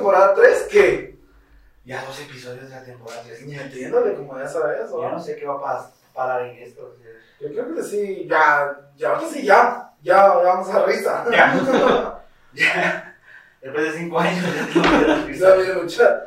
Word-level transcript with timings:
episodio 0.00 0.26
2, 0.26 0.34
temporada 0.34 0.34
3, 0.34 0.68
¿qué? 0.70 1.18
Ya 1.84 2.04
dos 2.04 2.20
episodios 2.20 2.68
de 2.68 2.76
la 2.76 2.84
temporada. 2.84 3.22
tres. 3.24 3.42
Ni 3.46 3.54
entiéndole 3.56 4.14
como 4.14 4.38
ya 4.38 4.46
sabes, 4.48 4.90
Yo 4.90 5.10
no 5.10 5.18
sé 5.20 5.36
qué 5.36 5.46
va 5.46 5.54
a 5.54 5.90
parar 6.14 6.42
en 6.42 6.58
esto. 6.58 6.94
Yo 7.40 7.48
creo 7.48 7.74
que 7.74 7.82
sí, 7.82 8.26
ya, 8.28 8.78
ya, 8.96 9.18
sí, 9.20 9.42
ya, 9.44 9.90
ya, 10.02 10.14
ya 10.16 10.26
vamos 10.26 10.68
a 10.70 10.84
risa. 10.84 11.24
Ya. 11.32 12.16
Ya. 12.52 13.16
Después 13.62 13.92
de 13.92 13.98
cinco 13.98 14.18
años 14.18 14.44
ya 14.44 14.66
que 15.26 15.38
Ya 15.38 15.54
risa. 15.54 15.74
mucha. 15.82 16.26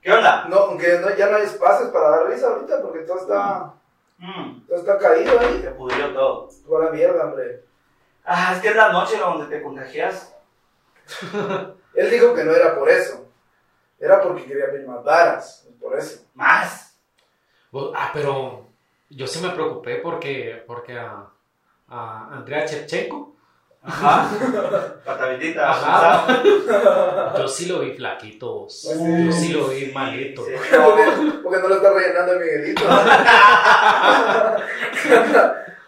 ¿Qué 0.00 0.12
onda? 0.12 0.46
No, 0.48 0.56
aunque 0.56 0.98
no, 0.98 1.14
ya 1.14 1.28
no 1.28 1.36
hay 1.36 1.44
espacios 1.44 1.90
para 1.90 2.10
dar 2.10 2.26
risa 2.26 2.48
ahorita 2.48 2.82
porque 2.82 3.00
todo 3.00 3.20
está, 3.20 3.74
Mm, 4.18 4.66
todo 4.68 4.78
está 4.78 4.98
caído 4.98 5.38
ahí. 5.38 5.60
se 5.62 5.70
pudrió 5.72 6.12
todo. 6.12 6.48
Toda 6.66 6.84
la 6.86 6.90
mierda, 6.92 7.24
hombre. 7.24 7.64
Ah, 8.24 8.52
es 8.54 8.60
que 8.62 8.68
es 8.68 8.76
la 8.76 8.92
noche 8.92 9.16
donde 9.18 9.46
te 9.46 9.62
contagias. 9.62 10.32
Él 11.94 12.10
dijo 12.10 12.34
que 12.34 12.44
no 12.44 12.52
era 12.54 12.74
por 12.78 12.88
eso. 12.88 13.26
Era 13.98 14.20
porque 14.20 14.44
quería 14.44 14.66
ver 14.66 14.86
más 14.86 15.04
varas, 15.04 15.66
por 15.80 15.96
eso. 15.98 16.22
Más. 16.34 16.96
Ah, 17.94 18.10
pero 18.12 18.66
yo 19.10 19.26
sí 19.26 19.40
me 19.40 19.50
preocupé 19.50 19.96
porque, 19.96 20.62
porque 20.66 20.98
a, 20.98 21.26
a 21.88 22.28
Andrea 22.32 22.64
Chevchenko, 22.66 23.30
Ajá. 23.84 24.28
Pata 25.04 25.26
bendita. 25.26 25.70
Ajá. 25.70 26.42
yo 27.36 27.48
sí 27.48 27.66
lo 27.66 27.80
vi 27.80 27.94
flaquito. 27.94 28.68
Sí. 28.68 28.90
Yo 29.26 29.32
sí 29.32 29.52
lo 29.52 29.66
vi 29.68 29.86
malito. 29.92 30.44
Sí, 30.44 30.52
Porque, 30.70 31.06
no. 31.06 31.42
porque 31.42 31.58
no 31.62 31.68
lo 31.68 31.74
está 31.76 31.92
rellenando 31.92 32.32
el 32.34 32.38
Miguelito. 32.40 32.82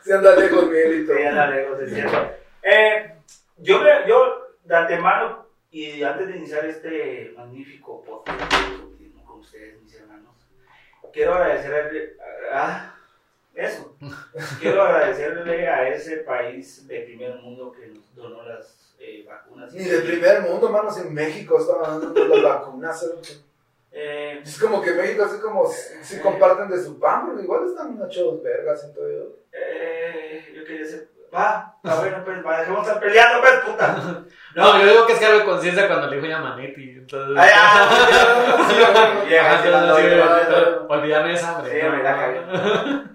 Se 0.03 0.12
anda 0.15 0.34
lejos, 0.37 0.65
Miguelito. 0.67 1.12
Sí, 1.17 1.23
anda 1.23 1.47
lejos, 1.47 1.81
es 1.81 1.95
cierto. 1.95 2.31
Eh, 2.62 3.15
yo, 3.59 3.81
me- 3.81 4.09
yo, 4.09 4.48
de 4.65 4.77
antemano, 4.77 5.44
y 5.75 6.05
antes 6.05 6.28
de 6.28 6.36
iniciar 6.36 6.64
este 6.67 7.34
magnífico 7.36 8.00
podcast 8.05 8.53
con 9.27 9.41
ustedes, 9.41 9.83
mis 9.83 9.92
hermanos, 9.97 10.33
quiero 11.12 11.34
agradecerle 11.34 12.16
a, 12.53 12.97
eso. 13.55 13.97
Quiero 14.61 14.83
agradecerle 14.83 15.66
a 15.69 15.89
ese 15.89 16.19
país 16.19 16.86
de 16.86 17.00
primer 17.00 17.34
mundo 17.36 17.72
que 17.72 17.89
nos 17.89 18.14
donó 18.14 18.44
las 18.44 18.94
eh, 19.00 19.25
vacunas. 19.27 19.72
Ni 19.72 19.83
de 19.83 20.00
primer 20.03 20.42
mundo, 20.42 20.70
manos, 20.70 20.97
en 20.98 21.12
México 21.12 21.58
estaban 21.58 22.00
dando 22.00 22.25
las 22.25 22.42
vacunas. 22.42 23.03
¿eh? 23.03 23.38
Eh, 23.91 24.42
Es 24.44 24.61
como 24.61 24.81
que 24.81 24.92
México 24.92 25.25
así 25.25 25.41
como 25.41 25.66
si, 25.69 26.05
si 26.05 26.20
comparten 26.20 26.69
de 26.69 26.83
su 26.83 27.00
pan, 27.00 27.27
pero 27.28 27.42
igual 27.42 27.66
están 27.66 28.00
hechos 28.00 28.41
vergas 28.44 28.84
en 28.84 28.94
todo 28.94 29.09
eso. 29.09 29.38
eh, 29.53 30.53
yo 30.55 30.64
quería 30.64 30.86
ser. 30.86 31.14
Va, 31.35 31.75
a 31.83 32.01
ver, 32.01 32.23
pues, 32.25 32.47
va, 32.47 32.61
dejemos 32.61 32.85
de 32.87 32.93
estar 32.93 33.03
peleando, 33.05 33.41
pues, 33.41 33.55
puta. 33.67 34.25
No, 34.55 34.81
yo 34.81 34.87
digo 34.87 35.05
que 35.05 35.15
es 35.15 35.19
cargo 35.19 35.39
de 35.41 35.45
conciencia 35.47 35.89
cuando 35.89 36.07
le 36.07 36.15
dijo 36.15 36.29
ya 36.29 36.39
Manetti. 36.39 36.91
Entonces, 36.91 37.37
Ay, 37.37 37.51
ah, 37.57 38.67
sí, 38.69 38.75
sí, 38.77 38.83
olvídame 40.89 41.33
esa 41.35 41.65
Sí, 41.65 41.81
hambre. 41.81 41.91
me 41.91 42.03
la 42.05 42.17
cagué. 42.17 42.41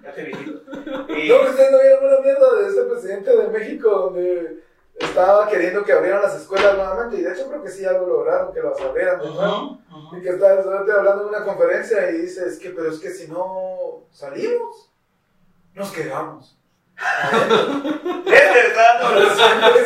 Ya 0.02 0.12
te 0.14 0.22
viejito. 0.24 0.60
Y, 1.16 1.28
No, 1.30 1.40
que 1.40 1.48
ustedes 1.50 1.72
no 1.72 1.80
vieron 1.80 2.04
una 2.04 2.20
mierda 2.20 2.54
de 2.56 2.68
este 2.68 2.82
presidente 2.82 3.36
de 3.36 3.48
México 3.48 3.88
donde 3.90 4.62
estaba 4.98 5.48
queriendo 5.48 5.82
que 5.82 5.92
abrieran 5.94 6.20
las 6.22 6.34
escuelas 6.36 6.76
nuevamente 6.76 7.16
y 7.16 7.22
de 7.22 7.32
hecho 7.32 7.48
creo 7.48 7.62
que 7.62 7.70
sí 7.70 7.84
algo 7.86 8.06
lograron 8.06 8.52
que 8.52 8.60
las 8.62 8.78
abrieran 8.80 9.20
de 9.20 9.30
nuevo. 9.30 9.56
Ujú, 9.90 9.98
ujú. 10.08 10.16
Y 10.18 10.22
que 10.22 10.28
está 10.28 10.52
el 10.54 10.62
cerote 10.62 10.92
hablando 10.92 11.22
en 11.22 11.28
una 11.30 11.44
conferencia 11.44 12.10
y 12.10 12.18
dice, 12.18 12.46
es 12.46 12.58
que, 12.58 12.68
pero 12.70 12.90
es 12.90 13.00
que 13.00 13.10
si 13.10 13.28
no 13.28 14.04
salimos, 14.12 14.90
nos 15.74 15.90
quedamos. 15.90 16.58
Este 18.26 18.72
dando 18.74 19.20
los- 19.20 19.32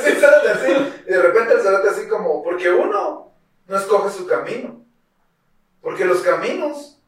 Sí, 0.03 0.11
cerote, 0.13 0.51
así. 0.51 1.03
Y 1.07 1.11
de 1.13 1.23
repente 1.23 1.55
el 1.55 1.61
cerote 1.61 1.89
así 1.91 2.09
como, 2.09 2.43
porque 2.43 2.71
uno 2.71 3.33
no 3.67 3.77
escoge 3.77 4.11
su 4.11 4.27
camino. 4.27 4.81
Porque 5.81 6.05
los 6.05 6.21
caminos 6.23 6.99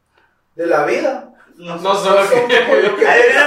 de 0.54 0.66
la 0.66 0.84
vida 0.84 1.30
no 1.56 1.76
No 1.76 1.94
son 1.94 2.14
como 2.28 2.42
lo 2.74 2.96
que... 2.96 3.06
Mira, 3.28 3.46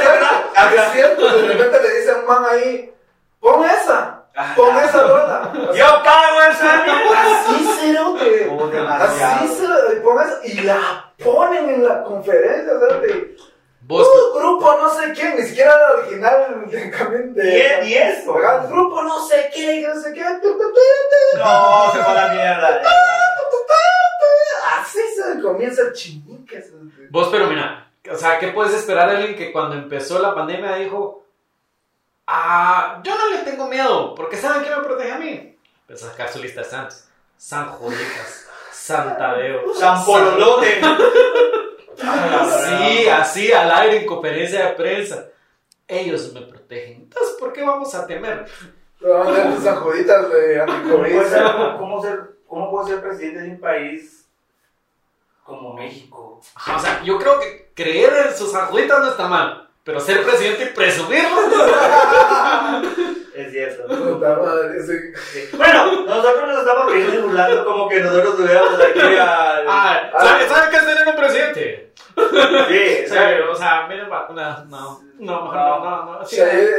mira. 0.56 0.86
Es 0.86 0.92
cierto, 0.94 1.38
de 1.38 1.48
repente 1.48 1.82
le 1.82 2.00
dice 2.00 2.12
a 2.12 2.16
un 2.18 2.26
man 2.26 2.44
ahí, 2.50 2.94
pon 3.40 3.64
esa, 3.66 4.26
pon 4.56 4.76
esa 4.78 5.04
rola. 5.08 5.54
Yo 5.76 5.86
pago 6.04 6.42
esa 6.52 6.84
mierda. 6.84 7.40
Así 7.40 7.70
cerote. 7.80 8.52
Así 8.90 9.48
cerote, 9.56 9.96
y 9.96 10.00
pon 10.02 10.18
esa, 10.22 10.40
y 10.46 10.62
la 10.62 11.14
ponen 11.24 11.70
en 11.70 11.84
la 11.88 12.04
conferencia, 12.04 12.74
cerote. 12.80 13.36
Vos, 13.90 14.08
Uh, 14.08 14.38
grupo 14.38 14.78
no 14.78 14.88
sé 14.94 15.12
quién, 15.14 15.36
ni 15.36 15.42
siquiera 15.42 15.74
era 15.74 15.92
original 15.98 16.64
de 16.70 16.92
camión 16.92 17.34
de. 17.34 17.82
¿Y 17.86 17.88
y 17.88 17.94
eso? 17.96 18.36
Grupo 18.70 19.02
no 19.02 19.20
sé 19.28 19.50
quién, 19.52 19.82
no 19.82 20.00
sé 20.00 20.14
qué. 20.14 20.22
No, 20.22 21.92
se 21.92 21.98
fue 21.98 22.12
a 22.12 22.14
la 22.14 22.28
mierda. 22.32 22.82
tu. 22.84 23.58
Así 24.80 25.00
se 25.16 25.42
comienza 25.42 25.82
el 25.82 25.94
chinique. 25.94 26.64
vos, 27.10 27.30
pero 27.32 27.48
mira, 27.48 27.92
o 28.12 28.16
sea, 28.16 28.38
¿qué 28.38 28.50
puedes 28.50 28.76
esperar 28.76 29.10
de 29.10 29.18
alguien 29.18 29.36
que 29.36 29.52
cuando 29.52 29.76
empezó 29.76 30.20
la 30.20 30.36
pandemia 30.36 30.76
dijo, 30.76 31.26
ah, 32.28 33.02
yo 33.04 33.16
no 33.16 33.30
le 33.30 33.40
tengo 33.40 33.66
miedo, 33.68 34.14
porque 34.14 34.38
¿saben 34.38 34.62
quién 34.62 34.78
me 34.78 34.84
protege 34.84 35.12
a 35.14 35.18
mí? 35.18 35.58
Empezó 35.88 36.06
a 36.06 36.12
sacar 36.12 36.32
su 36.32 36.38
lista 36.38 36.62
de 36.62 36.68
santos. 36.68 37.06
San 37.38 37.70
Joditas, 37.70 38.48
San 38.72 39.18
Tadeo, 39.18 39.74
San 39.74 40.06
Pololote. 40.06 40.80
Sí, 42.00 43.08
así 43.10 43.52
al 43.52 43.72
aire 43.72 43.98
en 44.02 44.06
conferencia 44.06 44.68
de 44.68 44.74
prensa. 44.74 45.26
Ellos 45.88 46.32
me 46.34 46.42
protegen. 46.42 47.02
Entonces, 47.04 47.36
¿por 47.40 47.52
qué 47.54 47.64
vamos 47.64 47.94
a 47.96 48.06
temer? 48.08 48.46
Pero 49.00 49.20
van 49.20 49.28
a 49.28 49.32
ver 49.32 49.56
tus 49.56 49.66
anjoditas 49.66 50.30
de 50.30 50.60
¿Cómo 50.66 50.74
anticovid. 50.78 51.14
puede 51.16 51.30
ser, 51.30 51.44
cómo 51.78 52.02
ser, 52.02 52.20
cómo 52.48 52.72
puede 52.72 52.88
ser 52.90 53.02
presidente 53.02 53.40
de 53.42 53.50
un 53.52 53.60
país 53.60 54.26
como 55.44 55.74
México? 55.74 56.42
Ajá, 56.56 56.78
O 56.78 56.80
sea, 56.80 57.02
yo 57.04 57.18
creo 57.18 57.40
que 57.40 57.72
creer 57.74 58.28
en 58.28 58.38
sus 58.38 58.54
ajuditas 58.54 59.00
no 59.00 59.10
está 59.10 59.28
mal. 59.28 59.68
Pero 59.84 60.00
ser 60.00 60.24
presidente 60.24 60.64
y 60.66 60.76
presumirlo. 60.76 61.38
Es 63.46 63.52
cierto. 63.52 63.88
Puta 64.14 64.36
madre, 64.36 64.82
sí. 64.84 64.94
Sí. 65.32 65.50
Bueno, 65.58 66.02
nosotros 66.06 66.48
nos 66.48 66.60
estamos 66.60 66.92
riendo 66.92 67.14
y 67.14 67.18
burlando 67.20 67.66
como 67.66 67.88
que 67.90 68.00
nosotros 68.02 68.38
tuviéramos 68.38 68.74
aquí 68.80 69.00
al... 69.00 69.66
Ah, 69.68 70.10
¿sabe, 70.20 70.48
¿sabe 70.48 70.70
qué 70.72 70.78
es 70.78 70.86
tener 70.86 71.08
un 71.08 71.16
presidente? 71.16 71.86
Sí, 72.16 73.06
Sí, 73.08 73.16
o 73.50 73.56
sea, 73.56 73.86
miren 73.88 74.10
vacunas. 74.10 74.66
No, 74.68 75.00
no, 75.20 75.54
no, 75.54 75.54
no, 75.54 75.80
no. 76.06 76.20
no. 76.20 76.26
Sí, 76.26 76.38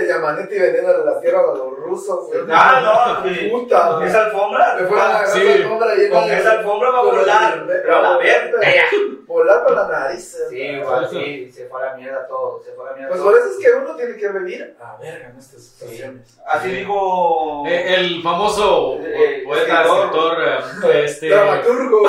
Yamanetti 0.08 0.58
vendiendo 0.58 1.04
la 1.04 1.18
tierra 1.20 1.40
a 1.40 1.56
los 1.56 1.76
rusos. 1.78 2.26
güey. 2.28 2.40
Ah, 2.50 2.80
no, 3.22 3.28
sí. 3.28 3.48
Puta. 3.50 4.00
Esa 4.04 4.26
alfombra, 4.26 4.76
Me 4.78 4.86
fue 4.86 5.00
a 5.00 5.08
la 5.08 5.26
Sí. 5.26 5.40
gran 5.42 5.62
alfombra 5.62 5.94
y 5.94 6.10
con 6.10 6.24
esa 6.30 6.50
alfombra 6.52 6.90
va 6.90 6.98
a 6.98 7.02
volar, 7.02 7.64
pero 7.66 7.96
a 7.96 8.02
la 8.02 8.16
verde. 8.18 8.82
Volar 9.30 9.62
por 9.64 9.76
la 9.76 9.86
nariz. 9.86 10.36
Sí, 10.50 10.56
igual, 10.60 11.08
sí, 11.08 11.52
se 11.52 11.66
fue 11.68 11.80
a 11.80 11.86
la 11.92 11.94
mierda 11.96 12.26
todo, 12.26 12.60
se 12.64 12.72
fue 12.72 12.84
a 12.84 12.90
la 12.90 12.96
mierda 12.96 13.10
Pues 13.10 13.20
todo. 13.20 13.30
por 13.30 13.38
eso 13.40 13.48
es 13.50 13.64
que 13.64 13.70
uno 13.78 13.94
tiene 13.94 14.16
que 14.16 14.28
vivir 14.28 14.76
a 14.82 14.96
verga 14.96 15.28
en 15.28 15.38
estas 15.38 15.62
situaciones. 15.62 16.36
Así 16.46 16.68
dijo... 16.68 17.62
Eh, 17.68 17.94
el 17.94 18.22
famoso 18.24 18.98
Eh, 19.00 19.42
poeta, 19.46 19.82
escritor. 19.82 20.42
escritor, 20.42 20.92
eh, 20.96 21.04
este. 21.04 21.28
Dramaturgo. 21.28 22.08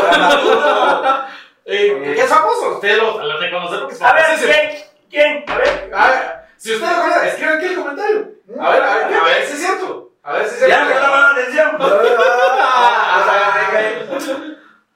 eh, 1.65 2.11
¿Qué 2.15 2.21
es 2.21 2.27
famoso? 2.27 2.69
Usted 2.75 2.97
lo, 2.97 3.21
lo 3.23 3.39
reconoce 3.39 3.77
porque 3.77 3.93
es 3.93 4.01
A 4.01 4.13
ver. 4.13 4.23
¿quién? 4.39 4.71
¿Quién? 5.11 5.43
A 5.47 5.57
ver. 5.59 5.91
A 5.93 6.07
ver, 6.09 6.19
si 6.57 6.73
usted 6.73 6.87
recuerda, 6.87 7.27
escribe 7.27 7.53
aquí 7.53 7.65
el 7.67 7.75
comentario. 7.75 8.31
A 8.59 8.69
ver, 8.71 8.81
a 8.83 8.95
ver, 8.95 9.13
a 9.13 9.23
ver 9.25 9.45
si 9.45 9.53
es 9.53 9.59
cierto. 9.59 10.11
A 10.23 10.33
ver 10.33 10.47
si 10.47 10.53
es 10.55 10.59
cierto. 10.65 10.75
Ya 10.75 10.83
no 10.83 10.89
me 10.89 11.21
la 11.21 11.29
atención. 11.29 11.77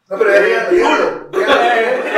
No, 0.08 0.20
pero 0.20 0.32
ya 0.32 0.70
digan, 0.70 1.30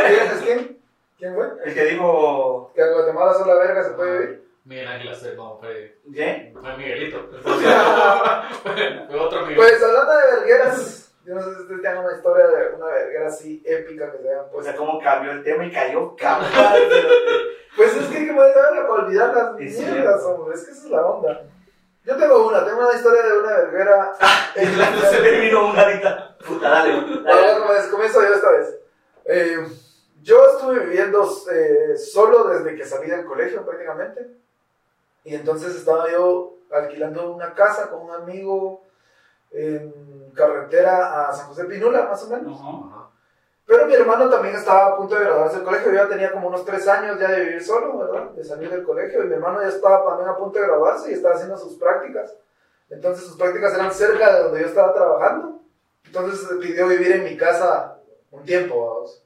Díganles 0.10 0.42
quién. 0.44 0.78
¿Quién 1.18 1.34
fue? 1.36 1.48
El 1.66 1.74
que 1.74 1.84
dijo... 1.86 2.72
Que 2.76 2.82
en 2.82 2.94
Guatemala 2.94 3.34
sola 3.34 3.54
verga 3.56 3.84
se 3.84 3.90
puede 3.92 4.20
vivir. 4.20 4.48
Miguel 4.66 4.88
Ángel 4.88 5.08
Acer, 5.10 5.36
no, 5.36 5.58
fue, 5.60 5.98
¿Quién? 6.14 6.54
fue 6.60 6.78
Miguelito. 6.78 7.26
fue, 7.44 9.20
otro 9.20 9.42
Miguel. 9.44 9.56
Pues 9.56 9.82
hablando 9.84 10.12
de 10.18 10.36
vergueras, 10.36 11.14
yo 11.26 11.36
no 11.36 11.42
sé 11.42 11.56
si 11.56 11.62
ustedes 11.62 11.82
tengan 11.82 12.04
una 12.06 12.16
historia 12.18 12.48
de 12.48 12.76
una 12.76 12.86
verguera 12.88 13.28
así 13.28 13.64
épica 13.66 14.12
que 14.12 14.18
se 14.20 14.36
O 14.36 14.48
puesto. 14.52 14.64
sea, 14.64 14.76
cómo 14.78 15.00
cambió 15.02 15.32
el 15.32 15.44
tema 15.44 15.66
y 15.66 15.72
cayó 15.72 16.16
cabrón. 16.16 16.50
Pues 17.78 17.96
es 17.96 18.08
que 18.08 18.18
hay 18.18 18.26
que 18.28 18.34
poder 18.34 18.56
verga 18.56 18.88
para 18.88 19.04
olvidar 19.04 19.36
las 19.36 19.54
mierdas, 19.54 20.24
hombre. 20.24 20.56
Es 20.56 20.66
que 20.66 20.72
esa 20.72 20.84
es 20.86 20.90
la 20.90 21.06
onda. 21.06 21.44
Yo 22.04 22.16
tengo 22.18 22.48
una, 22.48 22.66
tengo 22.66 22.80
una 22.88 22.96
historia 22.96 23.22
de 23.22 23.38
una 23.38 23.52
verguera. 23.58 24.14
Se 25.12 25.20
me 25.22 25.32
vino 25.42 25.70
una 25.70 25.84
ahorita. 25.84 26.38
Puta, 26.48 26.70
dale. 26.70 26.94
Ahora 26.94 27.58
comienzo- 27.60 27.92
comienzo 27.92 28.22
yo 28.24 28.34
esta 28.34 28.50
vez. 28.52 28.80
Eh, 29.26 29.58
yo 30.28 30.46
estuve 30.52 30.80
viviendo 30.80 31.26
eh, 31.50 31.96
solo 31.98 32.50
desde 32.50 32.76
que 32.76 32.86
salí 32.86 33.10
del 33.10 33.24
colegio 33.24 33.66
prácticamente. 33.66 34.30
Y 35.24 35.34
entonces 35.36 35.74
estaba 35.74 36.12
yo 36.12 36.58
alquilando 36.70 37.32
una 37.32 37.54
casa 37.54 37.90
con 37.90 38.02
un 38.02 38.12
amigo 38.12 38.84
en 39.52 40.30
carretera 40.36 41.30
a 41.30 41.34
San 41.34 41.48
José 41.48 41.64
Pinula, 41.64 42.08
más 42.10 42.22
o 42.24 42.28
menos. 42.28 42.60
Pero 43.66 43.86
mi 43.86 43.94
hermano 43.94 44.30
también 44.30 44.56
estaba 44.56 44.88
a 44.88 44.98
punto 44.98 45.16
de 45.16 45.24
graduarse 45.24 45.56
del 45.56 45.66
colegio. 45.66 45.92
Yo 45.94 45.98
ya 45.98 46.10
tenía 46.10 46.34
como 46.34 46.50
unos 46.50 46.66
tres 46.66 46.86
años 46.90 47.18
ya 47.18 47.32
de 47.32 47.46
vivir 47.46 47.64
solo, 47.64 47.98
¿verdad? 47.98 48.32
De 48.32 48.44
salir 48.44 48.70
del 48.70 48.84
colegio. 48.84 49.24
Y 49.24 49.28
mi 49.28 49.34
hermano 49.34 49.62
ya 49.62 49.70
estaba 49.70 50.06
también 50.10 50.28
a 50.28 50.36
punto 50.36 50.60
de 50.60 50.68
graduarse 50.68 51.10
y 51.10 51.14
estaba 51.14 51.36
haciendo 51.36 51.58
sus 51.58 51.76
prácticas. 51.76 52.36
Entonces 52.90 53.26
sus 53.26 53.38
prácticas 53.38 53.74
eran 53.76 53.94
cerca 53.94 54.36
de 54.36 54.44
donde 54.44 54.60
yo 54.60 54.68
estaba 54.68 54.94
trabajando. 54.94 55.62
Entonces 56.04 56.50
pidió 56.60 56.86
vivir 56.88 57.14
en 57.14 57.24
mi 57.24 57.38
casa 57.38 57.98
un 58.30 58.44
tiempo, 58.44 58.94
vamos. 58.96 59.24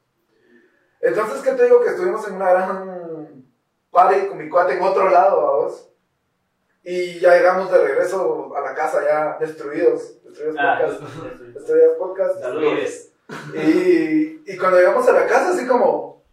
Entonces, 1.01 1.41
¿qué 1.41 1.51
te 1.51 1.65
digo? 1.65 1.81
Que 1.81 1.89
estuvimos 1.89 2.27
en 2.27 2.35
una 2.35 2.49
gran 2.51 3.45
party 3.91 4.27
con 4.27 4.37
mi 4.37 4.49
cuate 4.49 4.73
en 4.73 4.83
otro 4.83 5.09
lado, 5.09 5.41
vamos. 5.41 5.87
Y 6.83 7.19
ya 7.19 7.35
llegamos 7.35 7.71
de 7.71 7.77
regreso 7.83 8.53
a 8.55 8.61
la 8.61 8.73
casa 8.73 9.01
ya 9.03 9.37
destruidos. 9.39 10.23
Destruidos 10.23 10.55
Ah, 10.59 10.79
podcast. 10.81 11.01
eso. 11.03 11.43
Destruidos 11.53 11.97
podcast. 11.97 12.39
Saludos. 12.39 13.07
Y, 13.53 14.41
y 14.51 14.57
cuando 14.57 14.77
llegamos 14.77 15.07
a 15.07 15.11
la 15.13 15.25
casa, 15.27 15.49
así 15.51 15.65
como, 15.67 16.23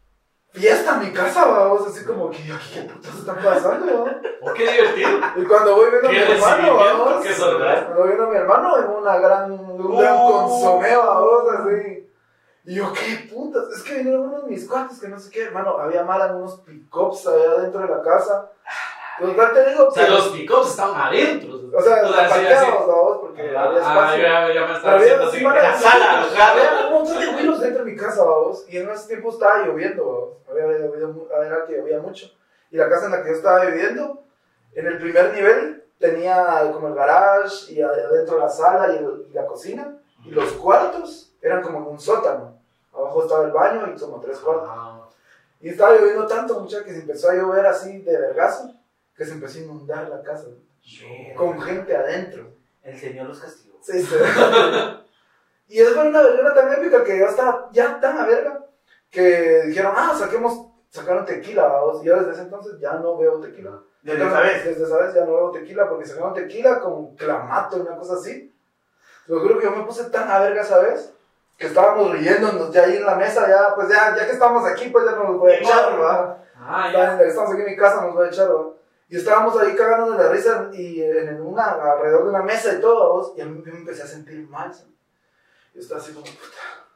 fiesta 0.53 0.95
en 0.95 1.01
mi 1.09 1.13
casa, 1.13 1.45
vamos, 1.45 1.87
así 1.87 2.05
como, 2.05 2.31
¿qué, 2.31 2.39
qué 2.75 2.83
putas 2.83 3.15
está 3.19 3.35
pasando? 3.37 4.05
va?" 4.05 4.21
Oh, 4.41 4.53
qué 4.55 4.71
divertido. 4.71 5.11
Y 5.37 5.45
cuando 5.45 5.77
voy 5.77 5.91
viendo 5.91 6.09
a 6.09 6.13
mi 6.13 6.19
hermano, 6.19 6.75
vamos, 6.77 7.23
qué 7.25 7.33
sorpresa. 7.35 7.85
cuando 7.85 7.99
voy 8.01 8.09
viendo 8.09 8.25
a 8.25 8.31
mi 8.31 8.37
hermano, 8.37 8.79
en 8.79 8.87
una 8.91 9.19
gran, 9.19 9.51
un 9.53 9.99
gran 9.99 10.17
Oh. 10.19 10.49
consomé, 10.49 10.97
vamos, 10.97 11.43
así. 11.59 12.08
Y 12.69 12.75
yo, 12.75 12.93
¿qué 12.93 13.27
putas? 13.33 13.67
Es 13.75 13.83
que 13.83 13.95
vinieron 13.95 14.29
unos 14.29 14.45
mis 14.45 14.69
cuates 14.69 15.01
que 15.01 15.09
no 15.09 15.19
sé 15.19 15.31
qué, 15.31 15.45
hermano, 15.45 15.79
había 15.79 16.05
mal 16.05 16.29
en 16.29 16.37
unos 16.37 16.61
pick-ups 16.61 17.27
allá 17.27 17.63
dentro 17.63 17.81
de 17.81 17.89
la 17.89 18.03
casa. 18.03 18.51
Total, 19.19 19.55
te 19.55 19.71
digo 19.71 19.89
O 19.89 19.91
sea, 19.91 20.11
los 20.11 20.29
pick-ups 20.29 20.69
estaban 20.69 21.01
adentro. 21.01 21.61
o 21.75 21.81
sea, 21.81 22.03
parqueados, 22.03 22.87
vamos, 22.87 23.19
porque 23.23 23.57
había 23.57 23.63
Ah, 23.63 23.75
espacio. 23.79 24.23
ya, 24.23 24.53
ya 24.53 24.67
me 24.67 24.77
estaba 24.77 24.99
diciendo 24.99 25.25
así, 25.25 25.41
la 25.41 25.79
sala. 25.79 26.23
Había 26.23 26.87
un 26.89 26.93
montón 26.93 27.19
de 27.19 27.33
ruidos 27.33 27.61
dentro 27.61 27.85
de 27.87 27.91
mi 27.91 27.97
casa, 27.97 28.23
vamos. 28.23 28.67
Y 28.69 28.77
en 28.77 28.91
ese 28.91 29.09
tiempo 29.09 29.31
estaba 29.31 29.65
lloviendo, 29.65 30.05
vamos. 30.05 30.29
Había 31.35 31.47
era 31.47 31.65
que 31.67 31.75
llovía 31.75 32.01
mucho. 32.01 32.31
Y 32.71 32.77
la 32.77 32.91
casa 32.91 33.07
en 33.07 33.13
la 33.13 33.23
que 33.23 33.31
yo 33.31 33.37
estaba 33.37 33.65
viviendo, 33.65 34.25
en 34.75 34.87
el 34.87 34.99
primer 34.99 35.33
nivel, 35.33 35.85
tenía 35.99 36.71
como 36.75 36.89
el 36.89 36.95
garage 36.95 37.73
y 37.73 37.81
adentro 37.81 38.39
la 38.39 38.51
sala 38.51 38.93
y, 38.93 39.33
la 39.33 39.47
cocina. 39.47 39.97
Y 40.23 40.33
los 40.33 40.53
cuartos 40.53 41.33
eran 41.41 41.63
como 41.63 41.79
en 41.79 41.87
un 41.87 41.99
sótano. 41.99 42.58
Abajo 42.99 43.23
estaba 43.23 43.45
el 43.45 43.53
baño 43.53 43.93
y 43.95 43.99
como 43.99 44.21
tres 44.21 44.39
cuartos. 44.39 44.69
Ah, 44.69 45.09
Y 45.61 45.69
estaba 45.69 45.95
lloviendo 45.95 46.27
tanto, 46.27 46.61
mucha, 46.61 46.83
que 46.83 46.93
se 46.93 47.01
empezó 47.01 47.31
a 47.31 47.35
llover 47.35 47.65
así 47.67 48.03
de 48.03 48.19
vergazo, 48.19 48.75
que 49.17 49.25
se 49.25 49.33
empezó 49.33 49.59
a 49.59 49.63
inundar 49.63 50.09
la 50.09 50.23
casa. 50.23 50.47
Con 51.37 51.61
gente 51.61 51.97
adentro. 51.97 52.53
El 52.83 52.99
Señor 52.99 53.29
los 53.29 53.39
castigó. 53.39 53.79
Sí, 53.83 54.03
sí. 54.03 54.15
y 55.69 55.81
es 55.81 55.93
una 55.93 56.23
vergüenza 56.23 56.55
tan 56.55 56.73
épica 56.73 57.05
que 57.05 57.19
ya 57.19 57.27
está 57.27 57.69
ya 57.73 58.01
tan 58.01 58.19
a 58.19 58.27
verga 58.27 58.65
que 59.11 59.63
dijeron, 59.67 59.93
ah, 59.97 60.15
saquemos, 60.19 60.67
sacaron 60.89 61.25
tequila, 61.25 61.69
vamos. 61.69 62.03
Y 62.03 62.07
yo 62.07 62.17
desde 62.17 62.33
ese 62.33 62.43
entonces 62.43 62.81
ya 62.81 62.95
no 62.95 63.17
veo 63.17 63.41
tequila. 63.41 63.81
Desde 64.03 64.27
esa 64.27 64.41
vez. 64.41 64.65
Desde 64.65 64.85
esa 64.85 64.99
vez 64.99 65.15
ya 65.15 65.25
no 65.25 65.35
veo 65.35 65.51
tequila 65.53 65.89
porque 65.89 66.07
sacaron 66.07 66.35
tequila 66.35 66.81
con 66.81 67.15
clamato, 67.15 67.77
una 67.77 67.97
cosa 67.97 68.15
así. 68.15 68.53
Lo 69.27 69.43
creo 69.43 69.59
que 69.59 69.65
yo 69.67 69.73
me 69.73 69.85
puse 69.85 70.05
tan 70.05 70.29
a 70.31 70.41
verga 70.41 70.63
esa 70.63 70.81
vez 70.81 71.13
que 71.59 71.67
estábamos 71.67 72.13
riéndonos 72.13 72.71
ya 72.71 72.85
ahí 72.85 72.97
en 72.97 73.05
la 73.05 73.17
mesa, 73.17 73.49
ya, 73.49 73.75
pues 73.75 73.89
ya, 73.89 74.15
ya 74.17 74.27
que 74.27 74.33
estamos 74.33 74.65
aquí, 74.65 74.91
pues 74.91 75.05
ya 75.05 75.17
nos 75.17 75.31
los 75.31 75.39
voy 75.39 75.53
a 75.53 75.59
echar, 75.59 75.93
¿verdad? 75.99 76.39
Ah, 76.57 76.91
ya. 76.93 77.21
Estamos 77.23 77.53
aquí 77.53 77.63
en 77.63 77.71
mi 77.71 77.77
casa, 77.77 78.01
nos 78.01 78.15
voy 78.15 78.27
a 78.27 78.31
echar, 78.31 78.49
¿verdad? 78.49 78.71
Y 79.09 79.17
estábamos 79.17 79.59
ahí 79.61 79.75
cagándonos 79.75 80.19
de 80.19 80.25
la 80.25 80.31
risa 80.31 80.69
y 80.73 81.03
en 81.03 81.41
una, 81.41 81.65
alrededor 81.65 82.25
de 82.25 82.29
una 82.29 82.43
mesa 82.43 82.75
y 82.75 82.81
todo, 82.81 83.35
y 83.37 83.41
a 83.41 83.47
mí 83.47 83.61
me 83.65 83.79
empecé 83.79 84.03
a 84.03 84.07
sentir 84.07 84.47
mal. 84.49 84.73
¿sí? 84.73 84.85
Yo 85.75 85.81
estaba 85.81 86.01
así 86.01 86.13
como, 86.13 86.27
puta, 86.27 86.87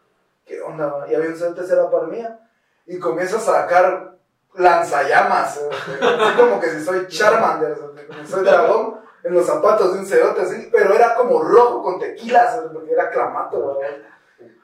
¿qué 0.44 0.60
onda? 0.60 0.86
va? 0.86 1.10
Y 1.10 1.14
había 1.14 1.30
un 1.30 1.36
cerote 1.36 1.72
a 1.72 1.74
la 1.74 1.90
par 1.90 2.06
mía 2.06 2.38
y 2.86 2.98
comienzo 3.00 3.38
a 3.38 3.40
sacar 3.40 4.18
lanzallamas, 4.54 5.54
¿sí? 5.54 5.60
así 6.00 6.36
como 6.36 6.60
que 6.60 6.68
si 6.68 6.84
soy 6.84 7.08
Charmander, 7.08 7.74
¿sí? 7.74 8.06
como 8.06 8.26
soy 8.26 8.44
dragón, 8.44 9.00
en 9.24 9.34
los 9.34 9.46
zapatos 9.46 9.94
de 9.94 10.00
un 10.00 10.06
cerote, 10.06 10.42
así, 10.42 10.68
pero 10.70 10.94
era 10.94 11.14
como 11.14 11.42
rojo 11.42 11.82
con 11.82 11.98
tequila, 11.98 12.52
¿sí? 12.52 12.68
porque 12.72 12.92
era 12.92 13.10
clamato, 13.10 13.78
¿verdad? 13.78 13.96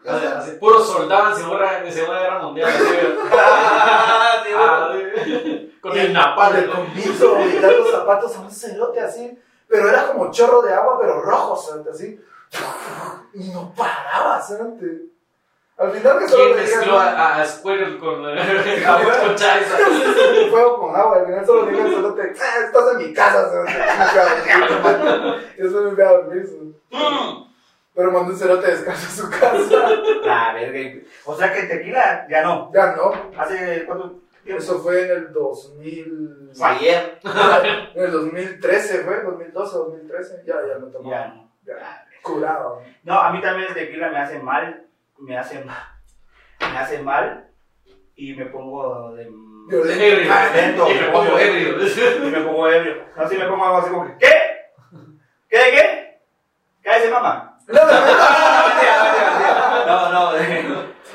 Así, 0.06 0.26
así, 0.26 0.50
puro 0.52 0.80
soldado 0.80 1.30
en 1.30 1.36
Segunda, 1.36 1.78
en 1.84 1.92
Segunda 1.92 2.20
Guerra 2.20 2.38
Mundial. 2.40 2.68
así, 2.68 2.84
Ah, 3.32 4.42
sí, 4.44 4.50
ah. 4.56 4.92
Con 5.80 5.96
el 5.96 6.12
napalm. 6.12 6.56
le 6.56 6.66
comienzo 6.70 7.28
a 7.36 7.38
vomitar 7.38 7.72
los 7.72 7.90
zapatos 7.90 8.36
a 8.36 8.40
un 8.40 8.50
cerote 8.50 9.00
así, 9.00 9.38
pero 9.68 9.88
era 9.88 10.06
como 10.08 10.30
chorro 10.30 10.62
de 10.62 10.72
agua, 10.72 10.98
pero 11.00 11.20
rojo, 11.20 11.56
cerote, 11.56 11.90
así. 11.90 12.20
Y 13.34 13.48
no 13.50 13.72
paraba, 13.76 14.40
cerote. 14.40 15.02
Al 15.76 15.92
final 15.92 16.18
que 16.18 16.28
solo 16.28 16.44
¿Quién 16.46 16.56
le 16.56 16.62
mezcló 16.62 16.98
a, 16.98 17.36
a 17.36 17.46
Squirtle 17.46 17.98
con, 17.98 18.16
con 18.24 19.36
Charizard? 19.36 20.50
fuego 20.50 20.80
con 20.80 20.96
agua, 20.96 21.18
al 21.18 21.26
final 21.26 21.46
solo 21.46 21.66
le 21.66 21.70
dije 21.72 21.82
al 21.84 21.90
cerote, 21.94 22.22
"Ah, 22.40 22.64
estás 22.64 22.92
en 22.92 22.98
mi 22.98 23.12
casa. 23.14 23.48
Y 25.56 25.66
eso 25.66 25.80
me 25.82 25.90
fui 25.92 26.02
a 26.02 26.08
dormir. 26.12 26.48
Pero 27.98 28.12
mandó 28.12 28.32
un 28.32 28.38
cerote 28.38 28.70
descanso 28.70 29.08
a 29.08 29.10
su 29.10 29.28
casa. 29.28 29.90
La 30.24 30.52
verga. 30.54 31.00
O 31.24 31.34
sea 31.34 31.52
que 31.52 31.64
tequila 31.64 32.28
ya 32.30 32.44
no. 32.44 32.70
Ya 32.72 32.94
no, 32.94 33.10
¿Hace 33.36 33.84
cuánto 33.86 34.20
tiempo? 34.44 34.62
eso 34.62 34.78
fue 34.78 35.04
en 35.06 35.10
el 35.10 35.32
2000. 35.32 36.50
Fue 36.54 36.68
ayer. 36.68 37.18
En 37.96 38.04
el 38.04 38.12
2013 38.12 38.98
fue, 39.00 39.20
2012, 39.24 39.76
2013. 39.76 40.44
Ya, 40.46 40.54
ya 40.68 40.78
lo 40.78 40.86
tomaba. 40.92 41.10
Ya 41.10 41.26
no. 41.26 41.52
Ya. 41.66 42.06
Curado. 42.22 42.82
No, 43.02 43.20
a 43.20 43.32
mí 43.32 43.40
también 43.40 43.66
el 43.66 43.74
tequila 43.74 44.10
me 44.10 44.18
hace 44.18 44.38
mal. 44.38 44.86
Me 45.18 45.36
hace 45.36 45.64
mal. 45.64 45.82
Me 46.60 46.78
hace 46.78 47.02
mal. 47.02 47.50
Y 48.14 48.32
me 48.34 48.46
pongo 48.46 49.12
de. 49.16 49.28
Violento. 49.66 50.04
Ebrio. 50.04 50.32
Violento. 50.52 50.88
Y 50.88 50.94
me 50.94 51.08
pongo 51.08 51.36
ebrio. 51.36 52.28
Y 52.28 52.30
me 52.30 52.40
pongo 52.42 52.68
ebrio. 52.68 52.96
No, 53.16 53.28
si 53.28 53.36
me 53.36 53.46
pongo 53.48 53.64
algo 53.64 53.78
así 53.78 53.90
como 53.90 54.06
que. 54.06 54.18
¿Qué? 54.18 54.32
¿Qué 55.48 55.58
de 55.58 55.70
qué? 55.72 56.20
Cállese, 56.80 57.10
mamá. 57.10 57.47
No, 59.86 60.12
no, 60.12 60.32
no. 60.32 60.36
Eh, 60.36 60.64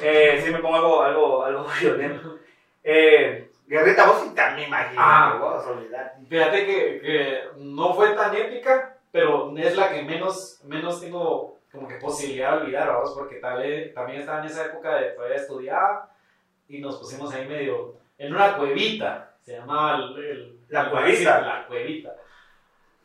eh, 0.02 0.42
sí 0.44 0.52
me 0.52 0.60
pongo 0.60 0.76
algo, 0.76 1.02
algo, 1.04 1.44
algo 1.46 1.68
violento. 1.80 2.38
Eh, 2.84 3.50
Guerrita, 3.68 4.06
vos 4.06 4.22
sí 4.24 4.34
también 4.36 4.68
imaginas. 4.68 4.98
Ah. 4.98 5.38
vos. 5.40 5.64
Fíjate 6.30 6.66
que, 6.66 7.02
que 7.02 7.40
no 7.58 7.94
fue 7.94 8.10
tan 8.10 8.36
épica, 8.36 8.98
pero 9.12 9.54
es 9.58 9.76
la 9.76 9.90
que 9.92 10.04
menos, 10.04 10.60
menos 10.66 11.00
tengo 11.02 11.60
como 11.72 11.88
que 11.88 11.96
posibilidad 11.96 12.52
de 12.58 12.58
olvidar, 12.64 12.88
vamos, 12.90 13.14
porque 13.18 13.36
tal 13.38 13.58
vez- 13.60 13.94
también 13.96 14.20
estaba 14.20 14.40
en 14.42 14.46
esa 14.46 14.66
época 14.66 14.96
de 14.96 15.06
todavía 15.12 15.38
estudiaba 15.38 16.10
y 16.68 16.80
nos 16.80 16.98
pusimos 16.98 17.34
ahí 17.34 17.48
medio 17.48 17.96
en 18.20 18.36
una 18.36 18.56
cuevita, 18.58 19.32
se 19.42 19.54
llamaba 19.58 19.96
el, 19.96 20.18
el- 20.24 20.60
La 20.70 20.82
el 20.82 20.90
cuevita. 20.92 21.32
barcito, 21.32 21.48
La 21.48 21.66
cuevita. 21.68 22.16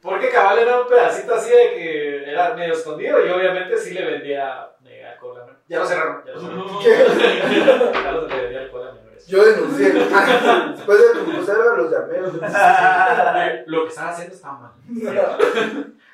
Porque 0.00 0.31
cabal 0.31 0.59
era 0.59 0.81
un 0.81 0.88
pedacito 0.88 1.35
así 1.35 1.50
de 1.50 1.75
que 1.75 2.31
era 2.31 2.55
medio 2.55 2.75
escondido 2.75 3.25
y 3.26 3.31
obviamente 3.31 3.76
sí 3.76 3.95
le 3.95 4.05
vendía 4.05 4.71
eh, 4.85 5.05
alcohol 5.05 5.38
a 5.38 5.45
menores. 5.45 5.64
Ya 5.69 5.78
lo 5.81 5.87
cerraron, 5.87 6.25
ya 6.25 6.33
lo 6.33 6.40
cerraron. 6.40 6.83
ya 8.05 8.12
lo 8.12 8.28
le 8.28 8.43
vendía 8.43 8.61
alcohol 8.61 8.88
a 8.88 8.93
menores. 8.93 9.26
Yo 9.26 9.45
denuncié. 9.45 9.90
Después 9.90 10.99
de 10.99 11.21
denunciar, 11.21 11.57
los 11.76 11.90
llamé. 11.90 12.19
Lo 13.67 13.83
que 13.83 13.88
están 13.88 14.09
haciendo 14.09 14.35
está 14.35 14.52
mal. 14.52 14.73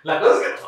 La 0.02 0.20
cosa 0.20 0.34
es 0.34 0.60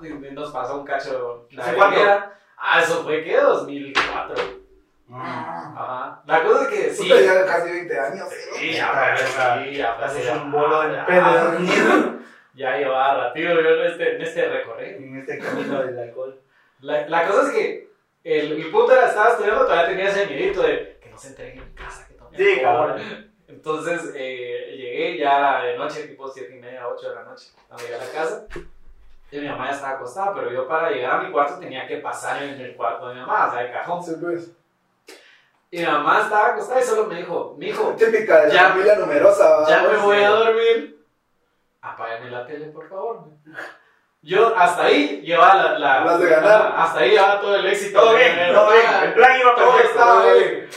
que 0.00 0.10
nos, 0.10 0.32
nos 0.32 0.52
pasó 0.52 0.78
un 0.78 0.84
cacho. 0.84 1.48
La 1.50 1.64
¿Hace 1.64 1.74
cuánto? 1.74 1.96
verguera. 1.96 2.38
Ah, 2.56 2.80
eso 2.80 3.02
fue 3.02 3.24
que 3.24 3.36
2004. 3.36 4.63
Mm. 5.06 5.20
Ajá. 5.20 6.22
La 6.26 6.42
cosa 6.42 6.62
es 6.64 6.68
que 6.68 6.90
sí. 6.90 7.08
Ya 7.08 7.44
casi 7.44 7.70
20 7.70 7.98
años. 8.00 8.28
Sí, 8.56 8.72
ya 8.72 9.14
ya 9.70 9.92
Haces 9.96 10.24
ya- 10.24 10.34
un 10.42 10.50
bolo 10.52 10.80
de 10.82 10.94
ya- 10.94 11.06
pedo 11.06 11.58
Ya 12.54 12.76
llevaba 12.76 13.14
ratito 13.28 13.48
yo 13.48 13.58
en 13.60 13.86
este, 13.90 14.16
en 14.16 14.22
este 14.22 14.48
recorrido. 14.48 14.96
en 14.98 15.18
este 15.18 15.38
camino 15.40 15.82
del 15.82 15.98
alcohol. 15.98 16.40
La, 16.80 17.06
la 17.08 17.26
cosa 17.26 17.48
es 17.48 17.50
que 17.50 17.88
el, 18.22 18.52
el 18.52 18.70
punto 18.70 18.92
era, 18.92 19.08
estaba 19.08 19.30
estudiando, 19.30 19.64
todavía 19.66 19.88
tenía 19.88 20.08
ese 20.08 20.26
miedito 20.26 20.62
de 20.62 20.98
que 21.02 21.10
no 21.10 21.18
se 21.18 21.28
entreguen 21.28 21.58
en 21.58 21.74
casa, 21.74 22.06
que 22.06 22.14
tome 22.14 22.36
Sí, 22.36 22.60
cabrón. 22.62 23.02
Entonces 23.48 24.12
eh, 24.16 24.74
llegué 24.76 25.18
ya 25.18 25.62
de 25.64 25.76
noche, 25.76 26.04
tipo 26.08 26.28
7 26.28 26.54
y 26.56 26.60
media, 26.60 26.86
8 26.88 27.08
de 27.10 27.14
la 27.14 27.24
noche, 27.24 27.48
cuando 27.68 27.84
llegué 27.84 27.96
a 27.96 28.04
la 28.04 28.10
casa. 28.12 28.46
Y 29.32 29.38
mi 29.40 29.48
mamá 29.48 29.66
ya 29.68 29.74
estaba 29.74 29.94
acostada, 29.96 30.32
pero 30.34 30.50
yo 30.52 30.68
para 30.68 30.90
llegar 30.90 31.18
a 31.18 31.22
mi 31.22 31.32
cuarto 31.32 31.58
tenía 31.58 31.86
que 31.88 31.96
pasar 31.96 32.40
en 32.42 32.60
el 32.60 32.76
cuarto 32.76 33.08
de 33.08 33.14
mi 33.14 33.20
mamá, 33.20 33.48
o 33.48 33.50
sea, 33.52 33.62
el 33.64 33.72
cajón. 33.72 34.02
Sí, 34.02 34.12
pues. 34.20 34.52
Y 35.74 35.78
mi 35.80 35.86
mamá 35.86 36.20
estaba 36.20 36.46
acostada 36.50 36.80
y 36.80 36.84
solo 36.84 37.06
me 37.06 37.16
dijo, 37.16 37.56
mijo, 37.58 37.94
Típica 37.98 38.42
de 38.42 38.48
la 38.48 38.54
Ya- 38.54 38.68
familia 38.68 38.94
numerosa. 38.94 39.66
ya 39.68 39.82
me 39.82 39.96
voy 39.96 40.22
a 40.22 40.30
dormir. 40.30 41.04
Apágame 41.82 42.30
la 42.30 42.46
tele, 42.46 42.66
por 42.66 42.88
favor. 42.88 43.24
Yo 44.22 44.56
hasta 44.56 44.84
ahí 44.84 45.20
llevaba 45.22 45.54
la, 45.56 45.78
la- 45.80 46.04
Las 46.04 46.20
de 46.20 46.28
ganar. 46.28 46.74
Hasta 46.76 47.00
ahí 47.00 47.10
llevaba 47.10 47.40
todo 47.40 47.56
el 47.56 47.66
éxito. 47.66 48.00
Todo 48.00 48.14
bien, 48.14 48.38
todo 48.54 48.70
bien. 48.70 48.84
El 49.02 49.14
plan 49.14 49.40
iba 49.40 49.54
Todo 49.56 49.64
perfecto. 49.72 49.90
estaba 49.98 50.32
bien. 50.32 50.68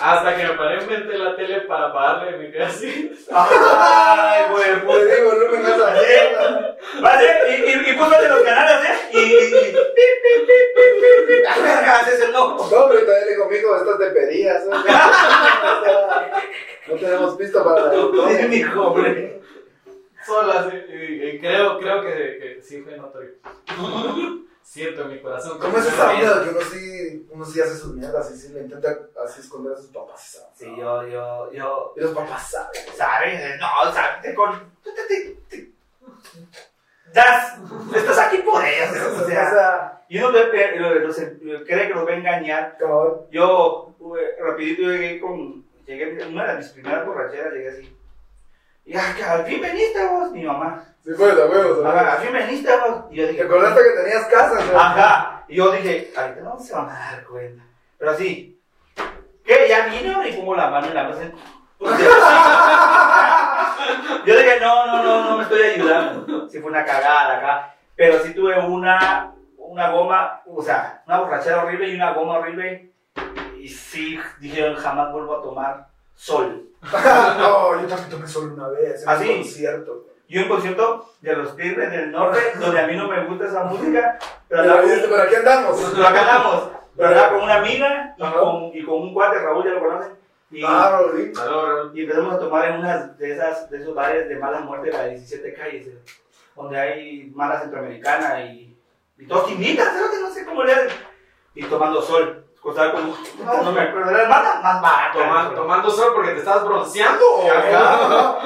Hasta 0.00 0.36
que 0.36 0.42
me 0.42 0.54
paré 0.54 0.74
enfrente 0.74 1.12
de 1.12 1.18
la 1.18 1.36
tele 1.36 1.60
para 1.62 1.86
apagarle 1.86 2.36
y 2.36 2.40
me 2.40 2.50
quedé 2.50 2.64
así. 2.64 3.12
Ay, 3.32 4.42
güey, 4.50 4.84
Pues 4.84 4.84
pues. 5.06 5.18
digo, 5.18 5.32
no 5.34 5.48
me 5.52 5.60
esa 5.62 5.90
mierda. 5.92 6.76
Vale, 7.00 7.26
y, 7.48 7.52
y, 7.70 7.90
y 7.90 7.92
púsate 7.96 8.28
los 8.28 8.42
canales, 8.42 8.90
¿eh? 8.90 8.96
Y. 9.12 9.18
y, 9.18 9.22
y. 9.22 9.24
Haces 11.86 12.20
el 12.22 12.32
loco. 12.32 12.68
No, 12.70 12.88
pero 12.88 13.00
también 13.06 13.24
le 13.26 13.30
digo, 13.32 13.44
mijo, 13.48 13.76
estas 13.76 13.98
te 13.98 14.06
pedías. 14.06 14.64
¿no? 14.66 14.76
O 14.80 14.82
sea, 14.84 16.42
no 16.88 16.94
tenemos 16.96 17.36
pista 17.36 17.64
para 17.64 17.86
la 17.86 17.92
Sí, 17.92 17.98
mijo, 18.48 18.82
hombre. 18.88 19.40
Sola, 20.26 20.68
sí. 20.70 20.76
Y, 20.92 21.28
y 21.28 21.38
creo, 21.40 21.78
creo 21.78 22.02
que, 22.02 22.08
que 22.12 22.58
sí 22.62 22.82
fue 22.82 22.96
notorio. 22.96 23.30
Siento 24.64 25.02
en 25.02 25.08
mi 25.10 25.20
corazón. 25.20 25.58
¿Cómo 25.58 25.76
es 25.78 25.86
esa 25.86 26.10
onda 26.10 26.42
que 26.42 26.48
uno 26.50 26.60
sí, 26.62 27.28
uno 27.30 27.44
sí 27.44 27.60
hace 27.60 27.76
sus 27.76 27.94
mierdas 27.94 28.30
y 28.32 28.36
sí 28.38 28.48
le 28.52 28.62
intenta 28.62 28.96
así 29.24 29.40
esconder 29.40 29.74
a 29.74 29.76
sus 29.76 29.88
papás? 29.90 30.22
¿sabes? 30.22 30.48
Sí, 30.54 30.64
yo, 30.78 31.06
yo, 31.06 31.52
yo, 31.52 31.92
Y 31.96 32.00
los 32.00 32.12
papás 32.12 32.50
saben. 32.50 32.82
¿sabes? 32.96 33.60
No, 33.60 33.92
¿sabes? 33.92 34.22
Te 34.22 34.34
con... 34.34 34.72
te- 34.82 34.90
te- 34.92 35.36
te- 35.48 35.70
Das, 37.12 37.58
estás 37.94 38.18
aquí 38.18 38.38
por 38.38 38.64
eso, 38.64 39.22
o 39.22 39.26
sea, 39.26 40.02
y 40.08 40.18
uno 40.18 40.32
cree 40.50 40.72
que 40.72 41.94
los 41.94 42.06
va 42.06 42.10
a 42.10 42.16
engañar. 42.16 42.76
Yo, 43.30 43.94
eh, 44.18 44.36
rapidito 44.42 44.82
llegué 44.90 45.20
con, 45.20 45.64
llegué 45.86 46.26
una 46.26 46.52
de 46.52 46.56
mis 46.58 46.68
primeras 46.70 47.06
borracheras, 47.06 47.52
llegué 47.52 47.68
así. 47.68 47.96
Y 48.86 48.96
ah, 48.96 49.14
al 49.28 49.44
fin 49.46 49.60
veniste 49.60 50.04
vos, 50.08 50.32
mi 50.32 50.42
mamá. 50.44 50.93
Sí, 51.04 51.10
pues, 51.16 51.38
a 51.38 51.46
huevos. 51.46 51.84
a 51.84 51.88
Ajá, 51.90 52.12
al 52.14 52.18
fin 52.22 52.32
veniste. 52.32 52.70
Y 53.10 53.16
yo 53.16 53.26
¿Te 53.26 53.32
dije, 53.32 53.42
acordaste 53.44 53.80
que 53.82 54.02
tenías 54.02 54.24
casa? 54.26 54.58
¿no? 54.72 54.78
Ajá. 54.80 55.44
Y 55.48 55.56
yo 55.56 55.70
dije, 55.70 56.12
ahorita 56.16 56.40
no 56.40 56.58
se 56.58 56.74
van 56.74 56.88
a 56.88 56.92
dar 56.94 57.24
cuenta. 57.24 57.62
Pero 57.98 58.10
así, 58.10 58.58
¿qué? 59.44 59.66
¿Ya 59.68 59.86
vino? 59.88 60.26
Y 60.26 60.32
pongo 60.32 60.56
la 60.56 60.70
mano 60.70 60.86
en 60.86 60.94
la 60.94 61.04
mesa. 61.08 61.30
Yo 64.24 64.36
dije, 64.38 64.58
no, 64.60 64.86
no, 64.86 65.02
no, 65.02 65.30
no 65.30 65.36
me 65.36 65.42
estoy 65.42 65.62
ayudando. 65.62 66.48
Sí 66.48 66.58
fue 66.60 66.70
una 66.70 66.84
cagada 66.84 67.36
acá. 67.36 67.74
Pero 67.94 68.18
sí 68.20 68.32
tuve 68.32 68.58
una, 68.58 69.34
una 69.58 69.90
goma, 69.90 70.40
o 70.46 70.62
sea, 70.62 71.02
una 71.06 71.20
borrachera 71.20 71.62
horrible 71.62 71.88
y 71.88 71.94
una 71.96 72.14
goma 72.14 72.38
horrible. 72.38 72.90
Y 73.58 73.68
sí, 73.68 74.18
dijeron, 74.40 74.76
jamás 74.76 75.12
vuelvo 75.12 75.38
a 75.38 75.42
tomar 75.42 75.86
sol. 76.14 76.68
no, 77.38 77.80
yo 77.82 77.86
también 77.86 78.08
tomé 78.10 78.26
solo 78.26 78.54
una 78.54 78.68
vez. 78.68 79.02
En 79.02 79.08
¿Ah, 79.08 79.14
un 79.16 79.22
sí? 79.22 79.28
concierto. 79.34 80.06
Y 80.28 80.38
un 80.38 80.48
concierto 80.48 81.12
de 81.20 81.36
los 81.36 81.56
Tigres 81.56 81.90
del 81.90 82.10
Norte, 82.10 82.38
donde 82.60 82.80
a 82.80 82.86
mí 82.86 82.96
no 82.96 83.08
me 83.08 83.24
gusta 83.26 83.46
esa 83.46 83.64
música, 83.64 84.18
pero 84.48 84.62
Pero, 84.62 84.62
andaba 84.62 84.80
¿viste? 84.82 85.00
con- 85.02 85.10
¿Por 85.10 85.20
aquí 85.20 85.34
andamos? 85.34 85.92
lo 85.98 86.02
ganamos. 86.04 86.68
Pero 86.96 87.08
andaba 87.08 87.28
con 87.32 87.42
una 87.42 87.54
amiga 87.56 88.14
y 88.16 88.22
con, 88.22 88.70
y 88.74 88.84
con 88.84 88.94
un 89.02 89.14
cuate, 89.14 89.38
Raúl, 89.40 89.64
ya 89.64 89.70
lo 89.72 89.80
conocen. 89.80 90.12
Y, 90.50 90.62
Ah, 90.64 91.00
y 91.94 92.02
empezamos 92.02 92.34
a 92.34 92.38
tomar 92.38 92.68
en 92.70 92.76
unas 92.78 93.18
de, 93.18 93.32
esas, 93.32 93.68
de 93.70 93.78
esos 93.78 93.94
bares 93.94 94.28
de 94.28 94.36
mala 94.36 94.60
muerte 94.60 94.86
de 94.90 94.92
las 94.92 95.10
17 95.10 95.52
calles, 95.54 95.86
eh, 95.88 95.98
donde 96.54 96.78
hay 96.78 97.32
mala 97.34 97.58
centroamericana 97.60 98.44
y, 98.44 98.76
y 99.18 99.26
todos 99.26 99.46
te 99.46 99.52
invitan, 99.54 99.88
creo 99.96 100.10
que 100.12 100.20
no 100.20 100.30
sé 100.30 100.44
cómo 100.44 100.62
le 100.62 100.72
hacen. 100.72 100.90
Y 101.56 101.64
tomando 101.64 102.00
sol. 102.02 102.33
Costaba 102.64 102.92
como, 102.92 103.14
no, 103.44 103.62
no 103.62 103.72
me 103.72 103.80
acuerdo, 103.82 104.10
era 104.10 104.26
más, 104.26 104.62
más 104.62 104.80
barato. 104.80 105.18
Toma- 105.18 105.52
tomando 105.54 105.90
sol 105.90 106.12
porque 106.14 106.30
te 106.30 106.38
estás 106.38 106.64
bronceando 106.64 107.22
o 107.30 107.46
Ajá. 107.52 108.38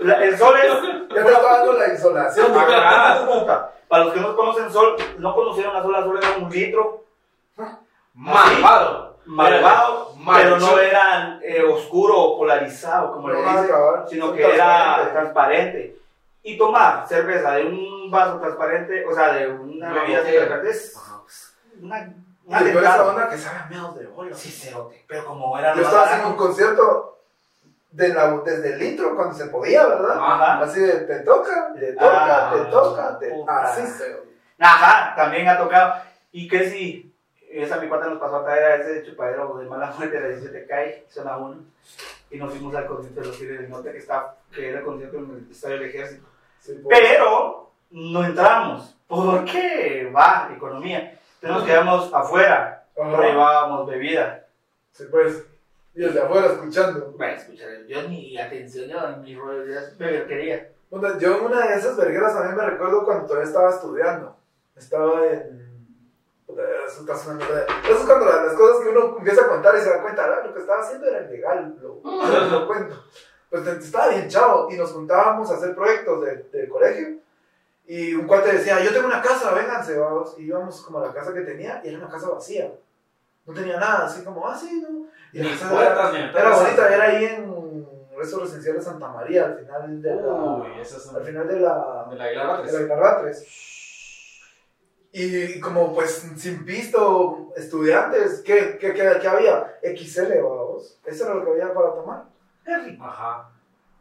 La- 0.00 0.24
el 0.24 0.38
sol 0.38 0.54
es 0.56 0.72
Ya 1.14 1.22
te 1.24 1.30
estaba 1.30 1.58
dando 1.58 1.72
la 1.74 1.88
insolación. 1.88 2.56
Ajá, 2.58 3.26
puta. 3.26 3.72
Para 3.86 4.04
los 4.04 4.14
que 4.14 4.20
no 4.20 4.34
conocen 4.34 4.72
sol, 4.72 4.96
no 5.18 5.34
conocieron 5.34 5.74
la 5.74 5.82
sola 5.82 6.02
sol, 6.02 6.18
era 6.22 6.38
un 6.38 6.48
litro 6.50 7.04
malvado. 8.14 9.18
malvado, 9.26 10.14
Mal 10.16 10.42
pero 10.42 10.56
no 10.58 10.78
era 10.78 11.38
eh, 11.42 11.62
oscuro 11.62 12.18
o 12.18 12.38
polarizado, 12.38 13.12
como 13.12 13.28
le 13.28 13.42
No, 13.42 13.50
dicen, 13.50 13.68
cabrón. 13.68 14.04
sino 14.08 14.32
que 14.32 14.42
Transparente. 14.42 15.02
era 15.02 15.12
transparente. 15.12 15.96
Y 16.42 16.56
tomar 16.56 17.06
cerveza 17.06 17.52
de 17.52 17.66
un 17.66 18.10
vaso 18.10 18.38
transparente, 18.40 19.04
o 19.06 19.12
sea, 19.14 19.32
de 19.34 19.48
una 19.48 19.92
bebida 19.92 20.22
transparente, 20.22 20.70
es 20.70 20.98
una, 21.82 22.14
Y 22.50 22.52
una 22.52 22.62
después 22.64 22.84
esa 22.84 23.08
onda 23.08 23.28
que 23.28 23.38
sabe 23.38 23.58
a 23.60 23.66
meados 23.66 23.96
de 23.96 24.06
bola. 24.08 24.34
Sí, 24.34 24.50
cerote. 24.50 25.04
Pero 25.06 25.24
como 25.24 25.56
era 25.56 25.72
Yo 25.76 25.82
estaba 25.82 26.02
haciendo 26.02 26.30
un 26.30 26.36
concierto 26.36 27.18
de 27.92 28.08
la, 28.08 28.38
desde 28.38 28.74
el 28.74 28.82
intro 28.82 29.14
cuando 29.14 29.34
se 29.34 29.46
podía, 29.46 29.86
¿verdad? 29.86 30.18
Ajá. 30.18 30.60
Así 30.60 30.80
de 30.80 31.00
te 31.02 31.20
toca, 31.20 31.72
te 31.78 31.92
toca, 31.92 32.48
Ah, 32.48 32.52
te 32.52 32.64
toca, 32.64 33.18
te... 33.20 33.30
puta. 33.30 33.62
Así 33.62 33.86
se... 33.86 34.16
Ajá, 34.58 35.14
también 35.14 35.46
ha 35.46 35.58
tocado. 35.58 36.02
Y 36.32 36.48
que 36.48 36.68
si, 36.68 37.14
esa 37.48 37.76
mi 37.76 37.88
cuata 37.88 38.06
nos 38.06 38.18
pasó 38.18 38.38
a 38.38 38.44
traer 38.44 38.64
a 38.64 38.74
ese 38.76 39.04
chupadero 39.04 39.56
de 39.58 39.66
mala 39.66 39.92
muerte 39.96 40.16
de 40.16 40.22
la 40.22 40.28
17 40.30 40.66
calle, 40.66 41.06
zona 41.08 41.36
1. 41.36 41.56
Y 42.32 42.36
nos 42.36 42.50
fuimos 42.50 42.74
al 42.74 42.86
concierto 42.86 43.20
de 43.20 43.26
los 43.28 43.38
Tigres 43.38 43.60
del 43.60 43.70
Norte, 43.70 43.92
que, 43.92 43.98
está, 43.98 44.34
que 44.52 44.70
era 44.70 44.80
el 44.80 44.84
concierto 44.84 45.18
en 45.18 45.30
el 45.30 45.50
Estadio 45.52 45.76
del 45.76 45.88
Ejército. 45.88 46.26
Sí, 46.58 46.80
pues. 46.82 46.98
Pero 46.98 47.70
no 47.90 48.24
entramos. 48.24 48.96
¿Por 49.06 49.44
qué? 49.44 50.12
Va, 50.12 50.50
economía. 50.52 51.16
Entonces 51.42 51.50
nos 51.58 51.64
quedamos 51.64 52.14
afuera, 52.14 52.86
Ajá. 52.98 53.08
no 53.10 53.22
llevábamos 53.22 53.86
bebida. 53.88 54.46
Sí, 54.92 55.04
pues. 55.10 55.44
Y 55.94 56.00
desde 56.02 56.20
afuera 56.22 56.46
escuchando. 56.48 57.12
Bueno, 57.16 57.34
escuchar, 57.36 57.68
yo 57.88 58.02
ni 58.02 58.38
atención, 58.38 58.88
yo 58.88 59.16
ni 59.18 59.34
beberquería. 59.98 60.68
Puta, 60.88 61.18
Yo 61.18 61.36
en 61.38 61.44
una 61.44 61.66
de 61.68 61.74
esas 61.76 61.96
vergueras 61.96 62.34
también 62.34 62.56
me 62.56 62.64
recuerdo 62.66 63.04
cuando 63.04 63.24
todavía 63.26 63.46
estaba 63.48 63.70
estudiando. 63.70 64.36
Estaba 64.76 65.24
en... 65.26 65.70
Eso 66.48 66.54
de- 66.54 66.64
Eso 67.84 68.00
es 68.00 68.04
cuando 68.06 68.24
las, 68.26 68.46
las 68.46 68.54
cosas 68.54 68.82
que 68.82 68.88
uno 68.88 69.16
empieza 69.18 69.42
a 69.44 69.48
contar 69.48 69.76
y 69.76 69.80
se 69.80 69.90
da 69.90 70.02
cuenta, 70.02 70.24
ah, 70.24 70.46
lo 70.46 70.52
que 70.52 70.58
estaba 70.60 70.80
haciendo 70.80 71.06
era 71.06 71.22
ilegal, 71.22 71.76
lo, 71.80 72.00
lo 72.02 72.66
cuento. 72.66 73.04
Pues 73.48 73.66
estaba 73.66 74.08
bien 74.08 74.28
chavo 74.28 74.68
y 74.70 74.76
nos 74.76 74.92
juntábamos 74.92 75.48
a 75.50 75.54
hacer 75.54 75.74
proyectos 75.76 76.24
de- 76.24 76.42
del 76.52 76.68
colegio. 76.68 77.19
Y 77.92 78.14
un 78.14 78.24
cuate 78.28 78.52
decía, 78.52 78.78
yo 78.84 78.92
tengo 78.92 79.08
una 79.08 79.20
casa, 79.20 79.52
vénganse, 79.52 79.98
vamos. 79.98 80.36
Y 80.38 80.44
íbamos 80.44 80.80
como 80.82 81.00
a 81.00 81.08
la 81.08 81.12
casa 81.12 81.34
que 81.34 81.40
tenía 81.40 81.80
y 81.82 81.88
era 81.88 81.98
una 81.98 82.08
casa 82.08 82.28
vacía. 82.28 82.70
No 83.44 83.52
tenía 83.52 83.80
nada, 83.80 84.06
así 84.06 84.22
como, 84.22 84.46
ah, 84.46 84.56
sí, 84.56 84.80
no. 84.80 85.08
Y 85.32 85.42
la 85.42 85.50
casa 85.50 85.70
puertas, 85.70 86.14
era, 86.14 86.30
era 86.30 86.56
bonita, 86.56 86.94
era 86.94 87.04
ahí 87.06 87.24
en 87.24 87.88
Resto 88.16 88.38
Residencial 88.38 88.76
de 88.76 88.82
Santa 88.82 89.08
María, 89.08 89.46
al 89.46 89.58
final 89.58 90.02
de 90.02 90.14
la... 90.14 90.32
Uy, 90.32 90.80
esas 90.80 91.02
son 91.02 91.16
al 91.16 91.24
final 91.24 91.48
de 91.48 91.58
la... 91.58 92.06
de 92.08 92.16
la 92.16 93.22
de. 93.24 93.36
Y 95.10 95.58
como 95.58 95.92
pues 95.92 96.30
sin 96.36 96.64
pisto, 96.64 97.52
estudiantes, 97.56 98.42
¿qué, 98.46 98.78
qué, 98.80 98.94
qué, 98.94 99.18
qué 99.20 99.28
había? 99.28 99.80
XL, 99.82 100.40
vamos. 100.40 101.00
Eso 101.04 101.24
era 101.24 101.34
lo 101.34 101.44
que 101.44 101.50
había 101.50 101.74
para 101.74 101.92
tomar. 101.92 102.22
Qué 102.64 102.78
rico. 102.78 103.04
Ajá. 103.04 103.50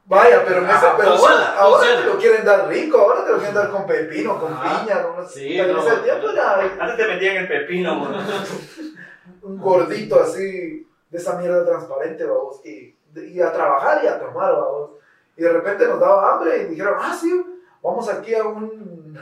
Vaya, 0.09 0.43
pero, 0.43 0.61
en 0.61 0.65
Ajá, 0.65 0.87
ese- 0.87 0.95
pero 0.97 1.09
funciona, 1.17 1.55
ahora, 1.55 1.87
te 2.01 2.03
lo 2.03 2.17
quieren 2.17 2.43
dar 2.43 2.67
rico, 2.67 2.97
ahora 2.99 3.23
te 3.25 3.31
lo 3.31 3.37
quieren 3.37 3.53
dar 3.55 3.69
con 3.69 3.85
pepino, 3.85 4.39
con 4.39 4.51
Ajá. 4.53 4.81
piña, 4.81 5.03
con 5.03 5.13
unos- 5.13 5.31
Sí, 5.31 5.55
no. 5.61 5.79
ese 5.87 5.97
tiempo 5.97 6.29
era 6.31 6.53
Antes 6.79 6.97
te 6.97 7.07
metían 7.07 7.35
el 7.37 7.47
pepino, 7.47 8.07
un 9.43 9.57
gordito 9.59 10.19
así, 10.21 10.87
de 11.09 11.17
esa 11.17 11.37
mierda 11.37 11.63
transparente, 11.65 12.25
vamos, 12.25 12.59
y, 12.65 12.97
y 13.15 13.41
a 13.41 13.51
trabajar 13.53 14.03
y 14.03 14.07
a 14.07 14.19
tomar, 14.19 14.51
vamos. 14.53 14.91
Y 15.37 15.43
de 15.43 15.53
repente 15.53 15.87
nos 15.87 15.99
daba 15.99 16.33
hambre 16.33 16.57
y 16.63 16.65
dijeron, 16.65 16.95
ah, 16.99 17.15
sí, 17.19 17.45
vamos 17.81 18.09
aquí 18.09 18.33
a 18.35 18.43
un, 18.45 19.17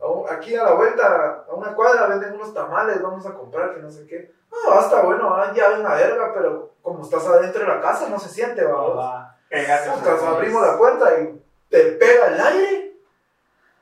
a 0.00 0.06
un- 0.06 0.28
aquí 0.28 0.54
a 0.56 0.64
la 0.64 0.74
vuelta, 0.74 1.44
a 1.48 1.54
una 1.54 1.74
cuadra, 1.74 2.06
venden 2.08 2.34
unos 2.34 2.52
tamales, 2.52 3.00
vamos 3.00 3.24
a 3.26 3.34
comprar, 3.34 3.72
que 3.74 3.80
no 3.80 3.90
sé 3.90 4.04
qué. 4.06 4.32
Ah, 4.68 4.80
está 4.82 5.02
bueno, 5.02 5.32
ah, 5.34 5.52
ya 5.54 5.70
ven 5.70 5.82
la 5.82 5.94
verga, 5.94 6.32
pero 6.34 6.72
como 6.82 7.02
estás 7.02 7.26
adentro 7.26 7.62
de 7.62 7.68
la 7.68 7.80
casa 7.80 8.08
no 8.08 8.18
se 8.18 8.28
siente, 8.28 8.62
vamos. 8.64 8.98
Va. 8.98 9.33
Por- 10.00 10.28
abrimos 10.36 10.62
la 10.66 10.78
puerta 10.78 11.20
y 11.20 11.40
te 11.70 11.80
pega 11.92 12.26
el 12.28 12.40
aire. 12.40 12.92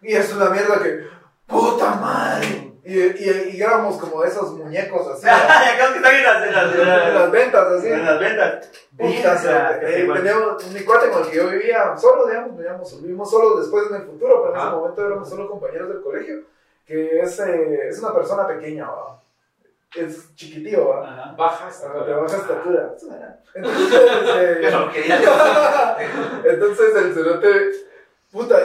Y 0.02 0.14
es 0.14 0.32
una 0.34 0.50
mierda 0.50 0.82
que, 0.82 1.06
puta 1.46 1.94
madre. 1.94 2.72
Y, 2.84 2.98
y, 2.98 3.50
y 3.54 3.62
éramos 3.62 3.96
como 3.96 4.24
esos 4.24 4.54
muñecos 4.54 5.06
así, 5.06 5.22
que 5.22 5.96
están 5.96 6.14
en 6.16 6.22
las, 6.24 6.46
en 6.48 6.52
las, 6.52 6.74
en 6.74 6.80
en 6.80 6.88
las 6.88 7.14
las, 7.14 7.30
ventas 7.30 7.66
así. 7.68 7.86
en 7.88 8.04
las 8.04 8.18
ventas. 8.18 8.70
Puta, 8.96 9.78
eh, 9.82 10.04
teníamos- 10.16 10.66
mi 10.72 10.80
cuate 10.80 11.10
con 11.10 11.22
el 11.22 11.30
que 11.30 11.36
yo 11.36 11.48
vivía 11.48 11.96
solo, 11.96 12.26
digamos, 12.26 12.56
vivíamos, 12.56 13.02
vivimos 13.02 13.30
solos 13.30 13.60
después 13.60 13.84
en 13.88 13.96
el 13.96 14.02
futuro, 14.02 14.42
pero 14.42 14.54
en 14.54 14.60
ese 14.60 14.76
momento 14.76 15.06
éramos 15.06 15.28
solo 15.30 15.48
compañeros 15.48 15.88
del 15.90 16.02
colegio, 16.02 16.40
que 16.84 17.20
es, 17.20 17.38
eh, 17.38 17.88
es 17.88 17.98
una 18.00 18.12
persona 18.12 18.48
pequeña, 18.48 18.90
¿va? 18.90 19.21
Es 19.94 20.34
chiquitío, 20.34 20.88
¿va? 20.88 21.08
Ajá. 21.12 21.34
Baja 21.36 21.66
Ah, 21.66 21.70
estatura. 21.70 22.04
de 22.06 22.14
baja 22.14 22.36
estatura. 22.36 22.96
Entonces, 23.54 24.00
eh, 24.36 24.60
entonces 26.44 26.96
el 26.96 27.14
cerote, 27.14 27.72
puta, 28.30 28.56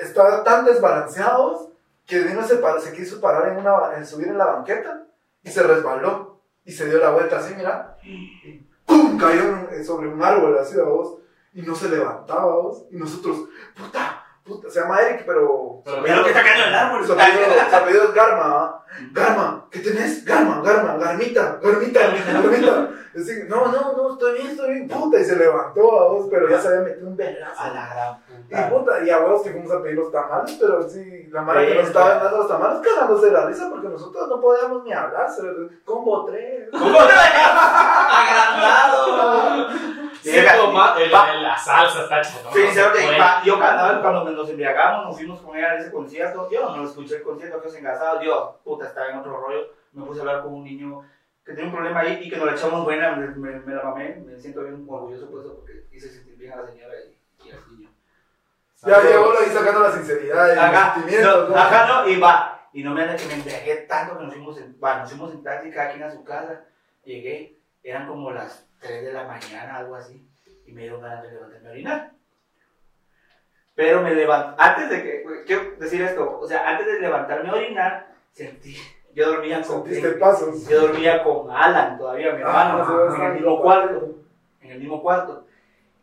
estaba 0.00 0.44
tan 0.44 0.64
desbalanceados 0.64 1.68
que 2.06 2.20
uno 2.20 2.46
se, 2.46 2.92
quiso 2.92 3.20
parar 3.20 3.48
en 3.48 3.58
una, 3.58 3.96
en 3.96 4.06
subir 4.06 4.28
en 4.28 4.38
la 4.38 4.46
banqueta 4.46 5.06
y 5.42 5.50
se 5.50 5.62
resbaló 5.62 6.40
y 6.64 6.72
se 6.72 6.88
dio 6.88 6.98
la 6.98 7.10
vuelta 7.10 7.38
así, 7.38 7.54
mira, 7.56 7.96
y 8.02 8.60
¡pum! 8.84 9.18
cayó 9.18 9.68
sobre 9.84 10.08
un 10.08 10.22
árbol 10.22 10.56
así, 10.58 10.76
vos, 10.78 11.18
y 11.52 11.62
no 11.62 11.74
se 11.74 11.88
levantaba, 11.88 12.54
vos, 12.54 12.84
y 12.90 12.96
nosotros, 12.96 13.48
puta, 13.76 14.15
puta, 14.46 14.70
se 14.70 14.80
llama 14.80 15.00
Eric, 15.00 15.24
pero... 15.26 15.82
Pero 15.84 16.02
Mira 16.02 16.16
lo 16.16 16.22
que 16.24 16.30
está 16.30 16.42
cayendo 16.42 16.64
en 16.64 16.68
el 16.68 16.74
árbol. 16.78 17.04
Su 17.06 17.12
apellido, 17.12 17.44
su 17.68 17.76
apellido 17.76 18.04
es 18.04 18.14
Garma. 18.14 18.82
Garma, 19.12 19.66
¿qué 19.70 19.80
tenés? 19.80 20.24
Garma, 20.24 20.62
Garma, 20.62 20.96
Garmita, 20.96 21.58
Garmita, 21.62 22.00
Garmita. 22.00 22.90
No, 23.48 23.66
no, 23.72 23.92
no, 23.96 24.12
estoy 24.12 24.34
bien, 24.34 24.48
estoy 24.48 24.74
bien, 24.74 24.88
puta, 24.88 25.18
y 25.18 25.24
se 25.24 25.36
levantó 25.36 26.00
a 26.00 26.08
vos, 26.12 26.26
pero 26.30 26.48
ya 26.50 26.60
se 26.60 26.68
había 26.68 26.80
metido 26.80 27.08
un 27.08 27.16
vergazo. 27.16 27.60
A 27.62 27.68
la 27.70 27.88
gran 27.88 28.68
Y 28.68 28.70
puta. 28.70 29.02
y 29.02 29.10
a 29.10 29.18
huevos 29.20 29.42
que 29.42 29.50
fuimos 29.52 29.72
a 29.72 29.82
pedir 29.82 29.96
los 29.96 30.12
tamales, 30.12 30.56
pero 30.60 30.86
sí, 30.88 31.26
la 31.30 31.40
mara 31.40 31.64
que 31.66 31.74
nos 31.76 31.86
estaba 31.86 32.14
dando 32.16 32.38
los 32.38 32.48
tamales 32.48 32.78
cagándose 32.86 33.26
de 33.26 33.32
la 33.32 33.46
risa 33.46 33.70
porque 33.70 33.88
nosotros 33.88 34.28
no 34.28 34.38
podíamos 34.40 34.84
ni 34.84 34.92
hablar, 34.92 35.28
combo 35.84 36.26
tres. 36.26 36.68
¿Cómo 36.70 36.92
te 36.92 37.12
Agrandado. 38.12 39.68
Sí, 40.26 40.32
Llega, 40.32 40.56
toma- 40.56 40.96
el- 40.98 41.14
va. 41.14 41.32
el- 41.32 41.42
la 41.44 41.56
salsa 41.56 42.02
está 42.02 42.20
chingona. 42.20 42.52
Sí, 42.52 42.60
no 42.74 43.44
yo 43.44 43.58
cuando, 43.58 44.02
cuando 44.02 44.30
nos 44.32 44.50
embriagamos, 44.50 45.06
nos 45.06 45.16
fuimos 45.16 45.40
con 45.40 45.56
ella 45.56 45.70
a 45.70 45.78
ese 45.78 45.92
concierto, 45.92 46.50
yo 46.50 46.74
no 46.74 46.84
escuché 46.84 47.16
el 47.16 47.22
concierto, 47.22 47.62
que 47.62 47.78
engasados, 47.78 48.24
yo, 48.24 48.58
puta, 48.64 48.86
estaba 48.86 49.08
en 49.10 49.18
otro 49.18 49.36
rollo, 49.40 49.68
me 49.92 50.04
puse 50.04 50.18
a 50.18 50.22
hablar 50.22 50.42
con 50.42 50.54
un 50.54 50.64
niño 50.64 51.02
que 51.44 51.52
tiene 51.52 51.68
un 51.68 51.74
problema 51.76 52.00
ahí 52.00 52.18
y 52.24 52.28
que 52.28 52.36
nos 52.38 52.46
la 52.46 52.52
echamos 52.54 52.82
buena, 52.82 53.12
me, 53.12 53.28
me, 53.28 53.60
me 53.60 53.74
la 53.74 53.84
mamé, 53.84 54.16
me 54.26 54.36
siento 54.36 54.62
bien 54.62 54.84
orgulloso 54.88 55.30
por 55.30 55.42
eso, 55.44 55.54
porque 55.54 55.84
hice 55.92 56.08
sentir 56.08 56.36
bien 56.36 56.52
a 56.54 56.56
la 56.56 56.66
señora 56.66 56.94
y, 57.04 57.46
y 57.46 57.50
al 57.52 57.70
niño. 57.70 57.88
Ya 58.84 59.00
llegó 59.00 59.30
ahí 59.38 59.46
sacando 59.46 59.80
la 59.80 59.92
sinceridad 59.92 60.54
y 60.54 60.58
Ajá, 60.58 60.94
sentimientos. 60.94 61.48
no, 61.50 61.54
¿no? 61.54 61.60
ajá, 61.62 61.86
no, 62.02 62.08
y 62.08 62.18
va, 62.18 62.68
y 62.72 62.82
no 62.82 62.90
me 62.94 63.02
anda 63.02 63.14
que 63.14 63.26
me 63.26 63.34
embriagué 63.34 63.76
tanto 63.88 64.18
que 64.18 64.24
nos 64.24 64.34
fuimos 64.34 64.58
en, 64.58 64.76
va, 64.82 64.98
nos 64.98 65.08
fuimos 65.10 65.32
en 65.32 65.42
taxi, 65.44 65.70
cada 65.70 65.90
quien 65.90 66.02
a 66.02 66.10
su 66.10 66.24
casa, 66.24 66.64
llegué, 67.04 67.55
eran 67.86 68.08
como 68.08 68.32
las 68.32 68.66
3 68.80 69.04
de 69.04 69.12
la 69.12 69.24
mañana, 69.24 69.76
algo 69.76 69.94
así, 69.94 70.28
y 70.66 70.72
me 70.72 70.82
dieron 70.82 71.00
ganas 71.00 71.22
de 71.22 71.30
levantarme 71.30 71.68
a 71.68 71.70
orinar. 71.70 72.12
Pero 73.76 74.02
me 74.02 74.12
levanté, 74.12 74.60
antes 74.60 74.90
de 74.90 75.02
que, 75.02 75.44
quiero 75.46 75.76
decir 75.76 76.02
esto, 76.02 76.38
o 76.40 76.48
sea, 76.48 76.68
antes 76.68 76.86
de 76.86 77.00
levantarme 77.00 77.48
a 77.48 77.54
orinar, 77.54 78.14
sentí, 78.32 78.76
yo 79.14 79.30
dormía 79.30 79.62
con, 79.62 79.84
Sentiste 79.84 80.12
pasos. 80.12 80.68
yo 80.68 80.80
dormía 80.88 81.22
con 81.22 81.48
Alan 81.48 81.96
todavía, 81.96 82.32
mi 82.32 82.40
hermano, 82.40 82.82
Ah, 82.82 82.86
se 82.86 82.92
va 82.92 83.12
a 83.12 83.16
en 83.16 83.22
el 83.22 83.34
mismo 83.34 83.62
cuarto, 83.62 84.14
en 84.62 84.70
el 84.72 84.78
mismo 84.80 85.02
cuarto, 85.02 85.46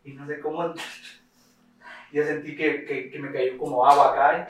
y 0.05 0.13
no 0.13 0.25
sé 0.25 0.39
cómo, 0.39 0.73
yo 2.13 2.23
sentí 2.23 2.55
que, 2.55 2.85
que, 2.85 3.11
que 3.11 3.19
me 3.19 3.33
cayó 3.33 3.57
como 3.57 3.85
agua 3.85 4.13
acá, 4.13 4.37
¿eh? 4.37 4.47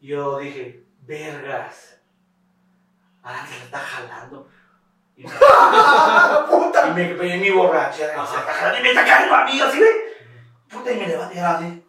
Yo 0.00 0.38
dije, 0.38 0.84
vergas, 1.02 2.00
Alan 3.22 3.46
se 3.46 3.58
la 3.58 3.64
está 3.64 3.78
jalando. 3.78 4.48
Y 5.18 5.24
y 5.24 6.90
me 6.92 7.04
pegué 7.14 7.36
mi 7.38 7.50
borrachera, 7.50 8.14
y 8.22 8.26
se 8.26 8.78
y 8.78 8.82
me 8.82 8.88
está 8.90 9.04
cayendo 9.04 9.34
a 9.34 9.44
mí, 9.44 9.60
así, 9.60 9.80
¿ve? 9.80 10.16
Puta, 10.70 10.92
y 10.92 10.96
me 10.96 11.06
levanté 11.08 11.40
así. 11.40 11.84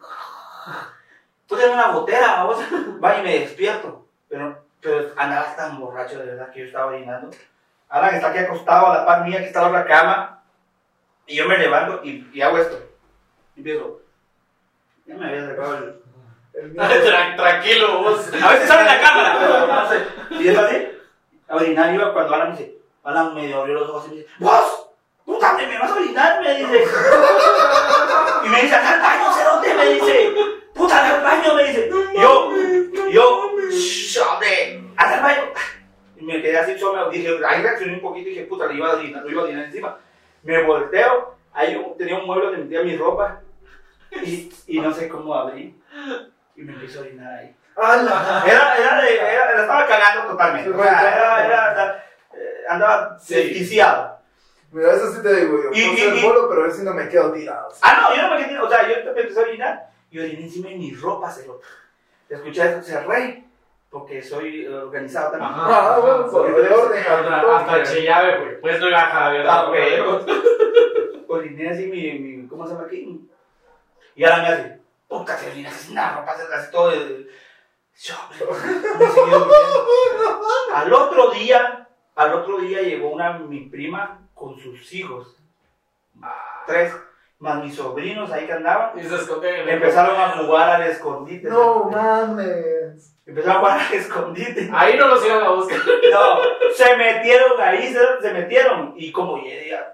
Puta, 1.48 1.64
en 1.64 1.72
una 1.72 1.88
gotera, 1.92 2.26
vamos, 2.44 2.58
va 3.04 3.18
y 3.18 3.22
me 3.22 3.38
despierto. 3.40 4.06
Pero, 4.28 4.64
pero 4.80 5.12
andaba 5.16 5.54
tan 5.56 5.78
borracho 5.78 6.18
de 6.18 6.26
verdad 6.26 6.50
que 6.50 6.60
yo 6.60 6.66
estaba 6.66 6.86
orinando. 6.86 7.30
Alan 7.88 8.14
está 8.14 8.28
aquí 8.30 8.38
acostado 8.40 8.86
a 8.86 8.98
la 8.98 9.06
par 9.06 9.24
mía, 9.24 9.38
que 9.38 9.46
está 9.46 9.60
en 9.64 9.72
la 9.72 9.80
otra 9.80 9.86
cama. 9.96 10.42
Y 11.26 11.36
yo 11.36 11.46
me 11.46 11.58
levanto 11.58 12.00
y, 12.04 12.28
y 12.32 12.42
hago 12.42 12.58
esto. 12.58 12.78
Y 13.54 13.60
empiezo. 13.60 14.00
Ya 15.06 15.14
me 15.14 15.26
había 15.28 15.46
sacado 15.46 15.76
el. 15.76 16.02
El 16.54 16.74
Tra- 16.76 17.36
Tranquilo, 17.36 18.02
vos. 18.02 18.28
A 18.42 18.48
veces 18.50 18.68
sale 18.68 18.84
la 18.84 19.00
cámara, 19.00 19.36
pero 19.38 19.66
no 19.66 19.88
sé. 19.88 20.06
Y 20.42 20.48
es 20.48 20.58
así. 20.58 20.88
A 21.48 21.56
orinar 21.56 21.94
iba 21.94 22.12
cuando 22.12 22.34
Alan 22.34 22.52
me 22.52 22.56
dice. 22.58 22.79
Alan 23.10 23.34
me 23.34 23.52
abrió 23.52 23.74
los 23.74 23.88
ojos 23.90 24.06
y 24.06 24.10
me 24.10 24.16
dice: 24.16 24.28
¡Vos! 24.38 24.88
¡Puta, 25.24 25.52
me 25.54 25.66
me 25.66 25.78
vas 25.78 25.90
a 25.90 25.94
orinar! 25.94 26.40
Me 26.42 26.54
dice. 26.54 26.84
Y 28.44 28.48
me 28.48 28.62
dice: 28.62 28.74
¡Anda 28.74 28.94
al 28.94 29.00
baño, 29.00 29.32
cerote! 29.32 29.74
Me 29.74 29.86
dice: 29.94 30.34
¡Puta, 30.74 31.04
anda 31.04 31.16
al 31.16 31.22
baño! 31.22 31.54
Me 31.54 31.64
dice. 31.64 31.90
Y 32.14 32.20
yo, 32.20 32.50
yo, 33.10 33.50
¡Shh, 33.70 34.18
hombre! 34.18 34.82
¡Anda 34.96 35.16
al 35.16 35.22
baño! 35.22 35.42
Y 36.16 36.24
me 36.24 36.42
quedé 36.42 36.58
así 36.58 36.78
solo, 36.78 37.08
dije, 37.08 37.30
ahí 37.48 37.62
reaccioné 37.62 37.94
un 37.94 38.02
poquito 38.02 38.28
y 38.28 38.32
dije, 38.32 38.44
puta, 38.46 38.66
le 38.66 38.74
iba 38.74 38.90
a 38.90 38.96
orinar, 38.96 39.22
lo 39.22 39.30
iba 39.30 39.40
a 39.40 39.44
orinar 39.44 39.64
encima. 39.64 39.98
Me 40.42 40.62
volteo, 40.64 41.36
ahí 41.52 41.94
tenía 41.96 42.18
un 42.18 42.26
mueble 42.26 42.46
donde 42.46 42.58
metía 42.64 42.82
mi 42.82 42.96
ropa 42.96 43.40
y, 44.22 44.52
y 44.66 44.80
no 44.80 44.92
sé 44.92 45.08
cómo 45.08 45.34
abrí 45.34 45.80
y 46.56 46.62
me 46.62 46.72
empiezo 46.72 46.98
a 46.98 47.02
orinar 47.02 47.38
ahí. 47.38 47.56
Era, 47.76 48.76
era 48.76 49.00
de, 49.00 49.16
era, 49.16 49.54
la 49.54 49.60
estaba 49.62 49.86
cagando 49.86 50.30
totalmente. 50.32 50.70
O 50.70 50.82
sea, 50.82 51.00
era, 51.00 51.46
era, 51.46 51.72
era, 51.72 52.04
andaba 52.68 53.18
Sí. 53.18 53.34
desquiciado. 53.34 54.18
Mira, 54.72 54.92
eso 54.94 55.12
sí 55.12 55.20
te 55.22 55.34
digo 55.34 55.58
yo. 55.64 55.70
Y- 55.72 55.86
no 55.86 55.92
y- 55.92 55.96
sé 55.96 56.08
el 56.08 56.18
y- 56.18 56.22
bolo, 56.22 56.48
pero 56.48 56.62
a 56.62 56.64
ver 56.66 56.72
si 56.74 56.82
no 56.82 56.94
me 56.94 57.08
quedo 57.08 57.32
tirado. 57.32 57.68
Ah, 57.82 58.08
no, 58.10 58.16
yo 58.16 58.22
no 58.22 58.34
me 58.36 58.44
quedé, 58.46 58.58
o 58.60 58.68
sea, 58.68 58.88
yo 58.88 58.94
empecé 59.10 59.40
a 59.40 59.42
orinar 59.42 59.90
y 60.10 60.18
oriné 60.20 60.42
encima 60.44 60.68
de 60.68 60.76
mi 60.76 60.94
ropa, 60.94 61.30
se 61.30 61.46
lo. 61.46 61.60
Escuché 62.28 62.70
eso, 62.70 62.82
se 62.82 63.00
rey, 63.02 63.44
porque 63.90 64.22
soy 64.22 64.64
eh, 64.66 64.72
organizado 64.72 65.32
también. 65.32 65.50
Ajá. 65.52 65.96
Ah, 65.96 65.98
bueno, 65.98 66.30
por 66.30 66.46
el 66.48 66.72
orden. 66.72 67.02
Hasta, 67.02 67.56
hasta 67.58 67.82
Chillave, 67.92 68.36
porque 68.38 68.54
pues 68.56 68.80
no 68.80 68.88
iba 68.88 69.00
a 69.00 69.06
Javier. 69.06 69.46
Ah, 69.48 69.68
ok. 69.68 69.76
Oriné 71.28 71.70
así 71.70 71.86
mi, 71.86 72.12
mi, 72.18 72.48
¿cómo 72.48 72.66
se 72.66 72.74
llama 72.74 72.86
aquí? 72.86 73.28
Y 74.14 74.24
ahora 74.24 74.42
me 74.42 74.48
hace, 74.48 74.80
puta, 75.08 75.36
te 75.36 75.50
orinas 75.50 75.74
así 75.74 75.92
una 75.92 76.16
ropa, 76.16 76.36
se 76.36 76.54
hace 76.54 76.70
todo 76.70 76.92
el... 76.92 77.28
Yo. 78.02 78.14
Al 80.74 80.92
otro 80.92 81.30
día, 81.30 81.79
al 82.20 82.34
otro 82.34 82.58
día 82.58 82.82
llegó 82.82 83.10
una, 83.10 83.38
mi 83.38 83.60
prima 83.60 84.18
con 84.34 84.58
sus 84.58 84.92
hijos. 84.92 85.36
Tres, 86.66 86.94
más 87.38 87.62
mis 87.64 87.74
sobrinos 87.74 88.30
ahí 88.30 88.46
que 88.46 88.52
andaban. 88.52 88.98
Y 88.98 89.02
se 89.02 89.14
el- 89.14 89.68
Empezaron 89.68 90.20
a 90.20 90.30
jugar 90.32 90.68
al 90.70 90.82
escondite. 90.82 91.48
No 91.48 91.84
mames. 91.84 93.16
Empezaron 93.24 93.56
a 93.56 93.60
jugar 93.60 93.80
al 93.80 93.94
escondite. 93.94 94.70
Ahí 94.72 94.98
no 94.98 95.08
los 95.08 95.24
iban 95.24 95.42
a 95.42 95.50
buscar. 95.50 95.78
No, 96.12 96.72
se 96.74 96.96
metieron 96.96 97.60
ahí, 97.60 97.92
se, 97.92 98.00
se 98.20 98.32
metieron. 98.34 98.92
Y 98.96 99.10
como 99.12 99.36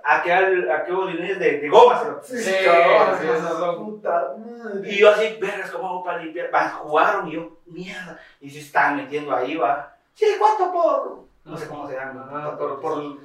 a 0.05 0.17
aquel, 0.17 0.71
aquel 0.71 0.95
orinés 0.95 1.39
de, 1.39 1.59
de 1.61 1.69
goma, 1.69 2.03
se- 2.23 2.43
Sí, 2.43 2.65
cabrón, 2.65 3.19
sí, 3.21 3.27
esas 3.29 3.53
son- 3.59 3.85
Puta 3.85 4.35
madre. 4.39 4.91
Y 4.91 4.99
yo 4.99 5.11
así, 5.11 5.37
vergas, 5.41 5.71
¿cómo 5.71 5.89
hago 5.89 6.05
para 6.05 6.19
limpiar? 6.19 6.51
Va, 6.53 6.69
jugaron 6.71 7.29
y 7.29 7.33
yo, 7.33 7.57
mierda. 7.67 8.19
Y 8.41 8.51
se 8.51 8.59
estaban 8.61 8.97
metiendo 8.97 9.35
ahí, 9.35 9.57
va. 9.57 9.97
Sí, 10.15 10.27
¿cuánto 10.39 10.73
por? 10.73 11.27
No 11.47 11.57
sé 11.57 11.67
cómo 11.69 11.89
se 11.89 11.95
llama. 11.95 12.29
Ah, 12.31 12.57
por, 12.59 12.81
por, 12.81 13.19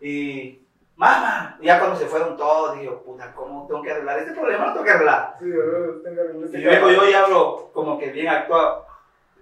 Y, 0.00 0.60
mamá, 0.94 1.58
ya 1.60 1.80
cuando 1.80 1.98
se 1.98 2.06
fueron 2.06 2.36
todos, 2.36 2.78
digo, 2.78 3.02
puta, 3.02 3.32
¿cómo 3.34 3.66
tengo 3.66 3.82
que 3.82 3.90
arreglar 3.90 4.20
este 4.20 4.30
problema? 4.32 4.66
No 4.66 4.72
tengo 4.72 4.84
que 4.84 4.92
arreglar. 4.92 5.34
Sí, 5.40 5.50
ver, 5.50 6.02
tengo 6.04 6.22
que 6.50 6.58
Y 6.58 6.62
luego 6.62 6.90
yo 6.90 7.10
ya 7.10 7.24
hablo 7.24 7.70
como 7.72 7.98
que 7.98 8.10
bien 8.10 8.28
actuado. 8.28 8.86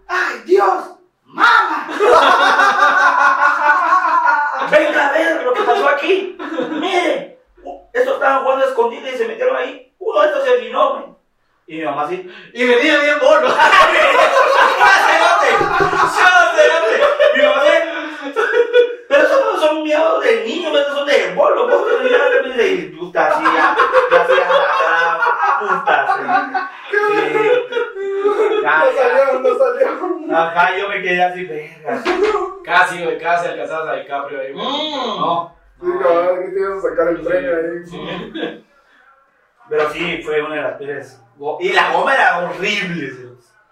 ¡Ay, 0.07 0.41
Dios! 0.47 0.95
¡Mamá! 1.27 1.89
¡Venga 4.71 5.09
a 5.09 5.13
ver 5.13 5.45
lo 5.45 5.53
que 5.53 5.63
pasó 5.63 5.89
aquí! 5.91 6.39
¡Mire! 6.71 7.39
Estos 7.93 8.15
estaban 8.15 8.45
jugando 8.45 8.65
a 8.65 8.69
y 8.95 9.17
se 9.17 9.29
metieron 9.29 9.57
ahí. 9.57 9.93
Uno 9.99 10.23
de 10.23 10.29
estos 10.29 10.45
se 10.45 10.59
men. 10.59 11.17
Y 11.67 11.77
mi 11.77 11.85
mamá 11.85 12.05
así. 12.05 12.27
Y 12.55 12.67
venía 12.67 12.99
bien 13.01 13.19
bono. 13.21 13.49
Pero 19.09 19.23
esos 19.23 19.41
no 19.41 19.61
son 19.61 19.83
miedos 19.83 20.23
de 20.25 20.45
niño, 20.45 20.77
esos 20.77 20.95
son 20.95 21.07
de 21.07 21.33
bolo. 21.35 21.69
Vos 21.69 21.87
me 22.03 22.49
dice, 22.49 22.69
y 22.69 22.77
puta, 22.97 23.27
así 23.29 23.43
ya. 23.45 23.77
Ya 24.11 24.27
se 24.27 24.33
puta, 25.61 26.17
sí. 26.17 26.23
Sí. 26.91 27.49
No 28.63 28.85
salió, 28.93 29.41
no 29.41 29.59
salió. 29.59 30.37
Ajá, 30.37 30.77
yo 30.77 30.89
me 30.89 31.03
quedé 31.03 31.23
así, 31.25 31.45
verga. 31.45 32.03
Casi, 32.65 33.03
güey, 33.03 33.19
casi 33.19 33.49
alcanzabas 33.49 33.89
a 33.89 33.93
DiCaprio 33.95 34.41
ahí. 34.41 34.53
güey. 34.53 34.67
No. 34.67 35.57
Sí, 35.81 35.87
cabrón, 36.03 36.45
que 36.45 36.51
te 36.51 36.61
ibas 36.61 36.85
a 36.85 36.89
sacar 36.89 37.09
el 37.09 37.21
premio 37.23 37.57
ahí. 37.57 37.87
Sí. 37.87 38.65
Pero 39.71 39.91
sí, 39.91 40.23
fue 40.25 40.43
una 40.43 40.55
de 40.57 40.63
las 40.63 40.73
peores. 40.77 41.23
Y 41.61 41.73
la 41.73 41.93
goma 41.93 42.15
era 42.15 42.39
horrible. 42.41 43.11
¿sí? 43.11 43.29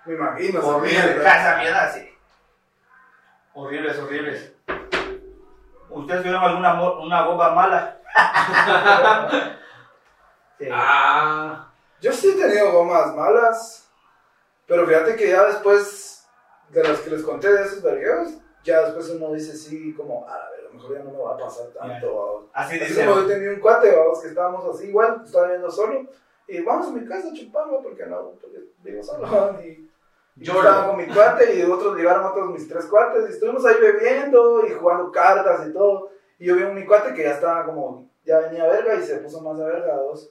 Me 0.07 0.15
imagino, 0.15 0.61
Horrible. 0.67 1.17
Esa 1.21 1.57
mierda 1.59 1.85
así. 1.85 2.09
Horribles, 3.57 3.99
horribles. 3.99 4.53
¿Ustedes 5.89 6.21
tuvieron 6.21 6.43
alguna 6.45 6.91
una 7.01 7.27
goma 7.27 7.51
mala? 7.51 8.01
Sí. 10.59 10.69
Ah. 10.73 11.71
Yo 12.01 12.11
sí 12.13 12.31
he 12.31 12.41
tenido 12.43 12.73
gomas 12.73 13.15
malas, 13.15 13.91
pero 14.67 14.87
fíjate 14.87 15.15
que 15.15 15.29
ya 15.29 15.45
después 15.45 16.27
de 16.71 16.83
las 16.83 16.99
que 17.01 17.11
les 17.11 17.23
conté 17.23 17.53
de 17.53 17.63
esos 17.63 17.83
vergueos, 17.83 18.39
ya 18.65 18.81
después 18.87 19.11
uno 19.11 19.35
dice 19.35 19.55
sí, 19.55 19.93
como, 19.93 20.27
a 20.27 20.49
ver, 20.49 20.61
a 20.61 20.63
lo 20.63 20.71
mejor 20.71 20.97
ya 20.97 21.05
no 21.05 21.11
me 21.11 21.19
va 21.19 21.35
a 21.35 21.37
pasar 21.37 21.67
tanto. 21.79 22.49
Así 22.55 22.77
Así 22.77 22.87
dice. 22.87 23.05
como 23.05 23.21
yo 23.21 23.27
tenía 23.27 23.51
un 23.51 23.61
cuate, 23.61 23.95
vamos, 23.95 24.23
que 24.23 24.29
estábamos 24.29 24.75
así 24.75 24.89
igual, 24.89 25.21
estaba 25.27 25.45
viviendo 25.45 25.71
solo, 25.71 26.07
y 26.49 26.63
vamos 26.63 26.87
a 26.87 26.91
mi 26.93 27.07
casa 27.07 27.29
a 27.29 27.35
chuparlo, 27.35 27.83
porque 27.83 28.07
no, 28.07 28.31
porque 28.41 28.61
vivo 28.83 29.03
solo, 29.03 29.61
y 29.63 29.91
yo 30.37 30.53
estaba 30.53 30.89
con 30.89 30.99
mi 30.99 31.07
cuate 31.07 31.55
y 31.55 31.63
otros 31.63 31.97
llegaron 31.97 32.27
otros 32.27 32.51
mis 32.51 32.69
tres 32.69 32.85
cuates 32.87 33.29
y 33.29 33.33
estuvimos 33.33 33.65
ahí 33.65 33.77
bebiendo 33.81 34.67
y 34.67 34.73
jugando 34.73 35.11
cartas 35.11 35.67
y 35.67 35.73
todo. 35.73 36.11
Y 36.39 36.47
yo 36.47 36.57
vi 36.57 36.63
a 36.63 36.69
mi 36.69 36.85
cuate 36.85 37.15
que 37.15 37.23
ya 37.23 37.33
estaba 37.33 37.65
como, 37.65 38.11
ya 38.25 38.41
venía 38.41 38.67
verga 38.67 38.95
y 38.95 39.03
se 39.03 39.17
puso 39.17 39.41
más 39.41 39.59
de 39.59 39.65
verga 39.65 39.95
a 39.95 39.97
dos. 39.97 40.31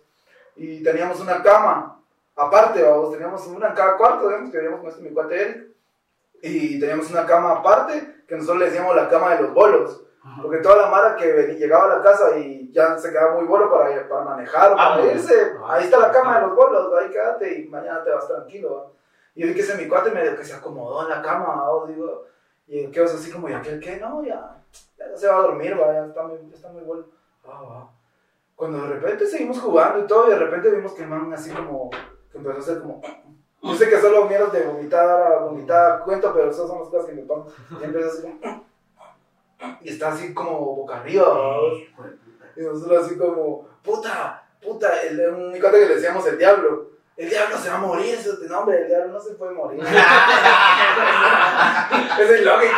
Y 0.55 0.83
teníamos 0.83 1.19
una 1.19 1.41
cama 1.41 1.99
aparte, 2.35 2.83
vamos, 2.83 3.11
teníamos 3.11 3.47
una 3.47 3.69
en 3.69 3.73
cada 3.73 3.97
cuarto, 3.97 4.27
digamos, 4.27 4.51
que 4.51 4.57
vivíamos 4.57 4.81
con 4.81 4.89
este 4.89 5.01
mi 5.01 5.09
cuate 5.09 5.41
Eric. 5.41 5.67
Y 6.41 6.79
teníamos 6.79 7.09
una 7.09 7.25
cama 7.25 7.53
aparte 7.53 8.23
que 8.27 8.35
nosotros 8.35 8.59
le 8.59 8.65
decíamos 8.65 8.95
la 8.95 9.09
cama 9.09 9.35
de 9.35 9.41
los 9.41 9.53
bolos. 9.53 10.01
Porque 10.41 10.57
toda 10.57 10.77
la 10.77 10.87
mara 10.87 11.15
que 11.15 11.55
llegaba 11.59 11.85
a 11.85 11.97
la 11.97 12.03
casa 12.03 12.37
y 12.37 12.71
ya 12.71 12.97
se 12.97 13.11
quedaba 13.11 13.35
muy 13.35 13.45
bolo 13.45 13.71
para, 13.71 14.07
para 14.09 14.23
manejar 14.23 14.75
para 14.75 14.95
Ah, 14.95 15.05
irse, 15.05 15.53
ah, 15.61 15.75
ahí 15.75 15.83
está 15.83 15.99
la 15.99 16.11
cama 16.11 16.35
ah. 16.35 16.39
de 16.39 16.47
los 16.47 16.55
bolos, 16.55 16.93
ahí 16.99 17.11
quédate 17.11 17.59
y 17.59 17.67
mañana 17.67 18.03
te 18.03 18.09
vas 18.09 18.27
tranquilo. 18.27 18.75
¿va? 18.75 18.91
Y 19.35 19.41
yo 19.41 19.47
vi 19.47 19.53
que 19.53 19.61
ese 19.61 19.77
mi 19.77 19.87
cuate 19.87 20.11
medio 20.11 20.35
que 20.35 20.45
se 20.45 20.53
acomodó 20.53 21.03
en 21.03 21.09
la 21.09 21.21
cama, 21.21 21.69
¿va? 21.69 21.87
digo, 21.87 22.25
y 22.67 22.87
quedas 22.87 23.13
así 23.13 23.31
como, 23.31 23.49
¿y 23.49 23.53
aquel 23.53 23.79
qué? 23.79 23.97
No, 23.97 24.23
ya, 24.23 24.63
ya 24.97 25.15
se 25.15 25.27
va 25.27 25.37
a 25.37 25.41
dormir, 25.41 25.79
¿va? 25.79 25.93
ya 25.93 26.05
está 26.05 26.23
muy, 26.23 26.37
está 26.53 26.69
muy 26.71 26.83
bueno. 26.83 27.05
Ah. 27.45 27.89
Cuando 28.55 28.81
de 28.81 28.93
repente 28.93 29.27
seguimos 29.27 29.59
jugando 29.59 29.99
y 29.99 30.07
todo, 30.07 30.27
y 30.27 30.29
de 30.31 30.39
repente 30.39 30.71
vimos 30.71 30.93
que 30.93 31.03
el 31.03 31.09
man 31.09 31.31
así 31.33 31.51
como, 31.51 31.89
que 32.31 32.37
empezó 32.37 32.57
a 32.57 32.61
hacer 32.61 32.79
como... 32.79 33.01
Yo 33.61 33.75
sé 33.75 33.89
que 33.89 33.99
solo 33.99 34.25
miedos 34.25 34.53
de 34.53 34.63
vomitar, 34.63 35.41
vomitar, 35.41 36.03
cuento, 36.03 36.31
pero 36.33 36.51
esas 36.51 36.67
son 36.67 36.79
las 36.79 36.89
cosas 36.89 37.07
que 37.07 37.13
me 37.13 37.23
pasan. 37.23 37.45
Y 37.81 37.97
así. 37.97 38.39
Y 39.81 39.89
está 39.89 40.09
así 40.09 40.33
como 40.33 40.59
boca 40.59 40.97
arriba. 40.97 41.25
Y 42.55 42.61
nosotros 42.61 43.05
así 43.05 43.17
como, 43.17 43.67
puta, 43.83 44.47
puta, 44.61 45.01
el, 45.01 45.19
un 45.29 45.51
mi 45.51 45.59
cuate 45.59 45.79
que 45.79 45.87
le 45.87 45.95
decíamos 45.95 46.25
el 46.27 46.37
diablo. 46.37 46.94
El 47.17 47.29
diablo 47.29 47.57
se 47.57 47.69
va 47.69 47.75
a 47.75 47.79
morir, 47.79 48.19
no, 48.49 48.59
hombre, 48.59 48.81
el 48.81 48.87
diablo 48.87 49.13
no 49.13 49.21
se 49.21 49.35
puede 49.35 49.53
morir. 49.53 49.79
es 52.19 52.41
ilógico. 52.41 52.75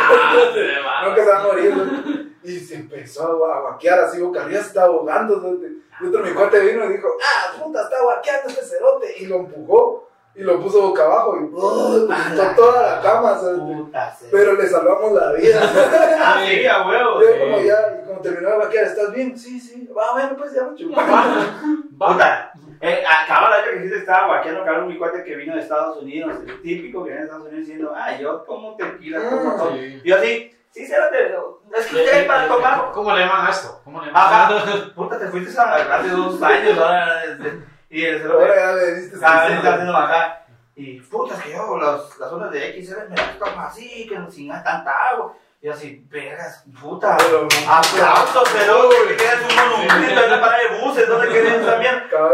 Nunca 1.06 1.24
se 1.24 1.32
va 1.32 1.40
a 1.40 1.44
morir. 1.44 1.76
¿no? 1.76 2.28
Y 2.44 2.60
se 2.60 2.76
empezó 2.76 3.44
a 3.46 3.62
guaquear 3.62 4.02
así, 4.02 4.22
boca 4.22 4.44
arriba, 4.44 4.62
se 4.62 4.68
estaba 4.68 4.88
ahogando. 4.88 5.38
¿no? 5.38 5.58
Y 6.00 6.06
otro 6.08 6.24
mi 6.24 6.34
cuate 6.34 6.60
vino 6.60 6.86
y 6.86 6.90
dijo, 6.94 7.08
ah, 7.20 7.54
puta, 7.60 7.82
está 7.82 8.00
guaqueando 8.04 8.50
este 8.50 8.64
cerote. 8.64 9.18
Y 9.18 9.26
lo 9.26 9.38
empujó 9.38 10.08
y 10.38 10.44
lo 10.44 10.62
puso 10.62 10.84
boca 10.84 11.04
abajo 11.04 11.36
y 11.42 11.50
¡oh! 11.56 12.08
toda 12.56 12.96
la 12.96 13.02
cama. 13.02 13.40
¿sabes? 13.40 13.60
Puta, 13.60 14.16
Pero 14.32 14.54
le 14.54 14.70
salvamos 14.70 15.12
la 15.14 15.34
vida. 15.34 15.60
Ah, 15.64 16.44
sí, 16.48 16.64
a 16.64 16.88
huevo. 16.88 17.22
Yo 17.22 17.40
como 17.40 17.60
ya, 17.60 18.02
y 18.04 18.08
como 18.08 18.22
terminó 18.22 18.52
de 18.52 18.58
vaquear, 18.58 18.86
¿estás 18.86 19.12
bien? 19.12 19.36
Sí, 19.36 19.60
sí. 19.60 19.90
Va, 19.98 20.14
bueno, 20.14 20.36
pues 20.38 20.54
ya 20.54 20.64
mucho. 20.64 20.88
Puta, 20.88 22.52
eh, 22.82 23.04
acaba 23.06 23.50
la 23.50 23.64
que 23.64 23.72
dijiste, 23.76 23.98
estaba 24.00 24.28
guaqueando, 24.28 24.64
cabrón, 24.66 24.88
mi 24.88 24.98
cuate 24.98 25.24
que 25.24 25.36
vino 25.36 25.56
de 25.56 25.62
Estados 25.62 25.98
Unidos, 26.02 26.36
el 26.46 26.62
típico 26.62 27.04
que 27.04 27.10
viene 27.12 27.22
de 27.22 27.26
Estados 27.26 27.48
Unidos 27.48 27.66
diciendo, 27.68 27.94
ah, 27.96 28.18
yo 28.18 28.36
tomo 28.42 28.76
tequila, 28.76 29.20
Mm, 29.20 29.30
todo. 29.58 29.72
sí. 29.74 30.02
Y 30.04 30.10
yo 30.10 30.16
así, 30.16 30.52
sí, 30.72 30.86
cérate, 30.86 31.34
es 31.76 31.86
que 31.88 31.96
ustedes 31.96 32.26
para 32.26 32.48
tomar. 32.48 32.92
¿Cómo 32.94 33.14
le 33.16 33.22
llaman 33.26 33.48
a 33.48 33.50
esto? 33.50 33.82
¿Cómo 33.84 34.02
le 34.02 34.08
llaman? 34.08 34.24
Ajá, 34.26 34.92
puta, 34.96 35.20
te 35.20 35.28
fuiste 35.28 35.60
a 35.60 35.74
hace 35.76 36.10
dos 36.10 36.42
años, 36.42 36.78
ahora, 36.78 37.22
desde- 37.26 37.64
y 37.90 38.04
el 38.06 38.20
cerote, 38.22 38.44
Ahora 38.44 38.56
ya 38.56 38.72
le 38.74 38.94
diste 38.96 39.10
sí, 39.10 39.16
está 39.16 39.74
haciendo 39.74 39.96
acá. 39.98 40.44
Y 40.76 41.00
puta, 41.02 41.34
es 41.36 41.42
que 41.42 41.52
yo 41.54 41.78
los, 41.78 42.20
las 42.20 42.30
zonas 42.30 42.52
de 42.52 42.80
XR 42.84 43.10
me 43.10 43.16
las 43.16 43.40
tomo 43.40 43.62
así, 43.62 44.06
que 44.08 44.20
no 44.20 44.30
sin 44.30 44.50
tanta 44.50 44.92
agua. 45.10 45.34
Y 45.60 45.66
yo 45.66 45.74
así, 45.74 46.06
vergas, 46.08 46.64
puta. 46.80 47.16
Aplausos, 47.16 48.50
pero 48.54 48.90
que 48.90 49.14
te 49.14 49.18
quedas 49.18 49.40
un 49.42 49.56
monumento 49.72 50.24
en 50.24 50.30
la 50.32 50.40
parada 50.40 50.60
de 50.70 50.82
buses, 50.82 51.08
¿dónde 51.08 51.30
quedas 51.30 51.66
también? 51.66 52.04
Cada 52.12 52.30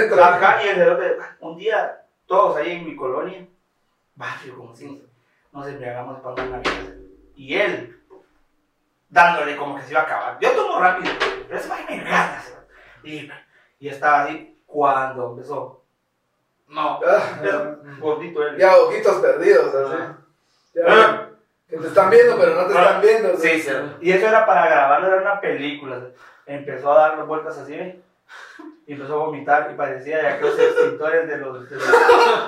de. 0.00 0.22
Acá 0.22 0.60
y 0.64 0.68
el 0.68 0.76
cerote, 0.76 1.16
un 1.40 1.56
día, 1.56 2.02
todos 2.26 2.56
ahí 2.56 2.72
en 2.72 2.84
mi 2.86 2.96
colonia, 2.96 3.46
barrio, 4.14 4.56
como 4.56 4.74
si 4.74 5.02
nos 5.52 5.66
embriagamos 5.66 6.20
para 6.20 6.42
una. 6.44 6.62
Y 7.36 7.54
él, 7.56 8.00
dándole 9.08 9.56
como 9.56 9.76
que 9.76 9.82
se 9.82 9.90
iba 9.92 10.00
a 10.00 10.04
acabar. 10.04 10.38
Yo 10.40 10.50
tomo 10.52 10.78
rápido, 10.80 11.12
pero 11.48 11.58
ese 11.58 11.68
me 11.68 12.04
gana. 12.04 12.40
cerote. 12.40 12.72
Y, 13.04 13.30
y 13.78 13.88
estaba 13.88 14.22
así 14.24 14.60
cuando 14.66 15.30
empezó. 15.30 15.82
No, 16.68 16.98
Ah, 17.06 17.38
pero 17.40 17.78
gordito 18.00 18.42
él. 18.46 18.56
ya, 18.56 18.76
ojitos 18.76 19.16
perdidos, 19.16 19.74
así. 19.74 19.94
Ah. 19.96 20.16
Ya, 20.74 21.30
que 21.68 21.76
te 21.76 21.86
están 21.86 22.10
viendo, 22.10 22.36
pero 22.38 22.54
no 22.54 22.66
te 22.66 22.72
están 22.72 23.00
viendo. 23.00 23.36
Sí, 23.36 23.60
sí. 23.60 23.70
Y 24.00 24.12
eso 24.12 24.26
era 24.26 24.44
para 24.46 24.66
grabarlo, 24.66 25.06
era 25.08 25.20
una 25.20 25.40
película. 25.40 26.00
Empezó 26.46 26.92
a 26.92 27.08
dar 27.08 27.24
vueltas 27.26 27.58
así, 27.58 27.74
¿eh? 27.74 28.00
Y 28.86 28.92
empezó 28.92 29.14
a 29.14 29.26
vomitar 29.26 29.70
y 29.72 29.76
parecía 29.76 30.18
de 30.18 30.28
aquellos 30.28 30.58
extintores 30.58 31.26
de 31.26 31.38
los... 31.38 31.70
De 31.70 31.76
los 31.76 31.88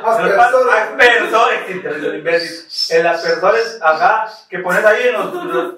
Aspersor. 0.04 0.70
Aspersores, 0.70 1.70
el 1.70 2.16
imbécil. 2.18 2.96
En 2.98 3.04
las 3.04 3.16
aspersores, 3.24 3.78
acá, 3.82 4.28
que 4.50 4.58
pones 4.58 4.84
ahí 4.84 5.08
en 5.08 5.12
los... 5.14 5.32
los- 5.44 5.74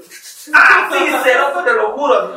¡Ah, 0.55 0.89
sí, 0.91 1.15
cero, 1.23 1.45
te 1.65 1.73
lo 1.75 1.93
juro! 1.93 2.37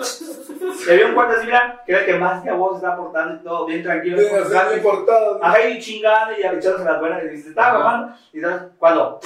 Y 0.85 0.91
había 0.91 1.07
un 1.07 1.13
cuate 1.15 1.35
así, 1.37 1.45
mira, 1.45 1.81
que 1.85 1.91
era 1.93 2.01
el 2.01 2.05
que 2.07 2.15
más 2.15 2.43
que 2.43 2.49
a 2.49 2.53
vos 2.53 2.75
está 2.75 2.93
aportando 2.93 3.35
y 3.35 3.43
todo, 3.43 3.65
bien 3.65 3.81
tranquilo. 3.83 4.17
Bien, 4.17 4.27
así, 4.33 4.39
constante. 4.41 4.71
muy 4.75 4.79
portado. 4.83 5.39
Ajá, 5.41 5.61
y 5.67 5.79
chingando 5.79 6.33
y 6.37 6.41
echándose 6.41 6.83
las 6.83 6.99
buenas 6.99 7.23
y 7.23 7.41
se 7.41 7.49
estaba 7.49 7.77
grabando. 7.79 8.13
Y 8.33 8.41
sabes, 8.41 8.61
cuando... 8.77 9.19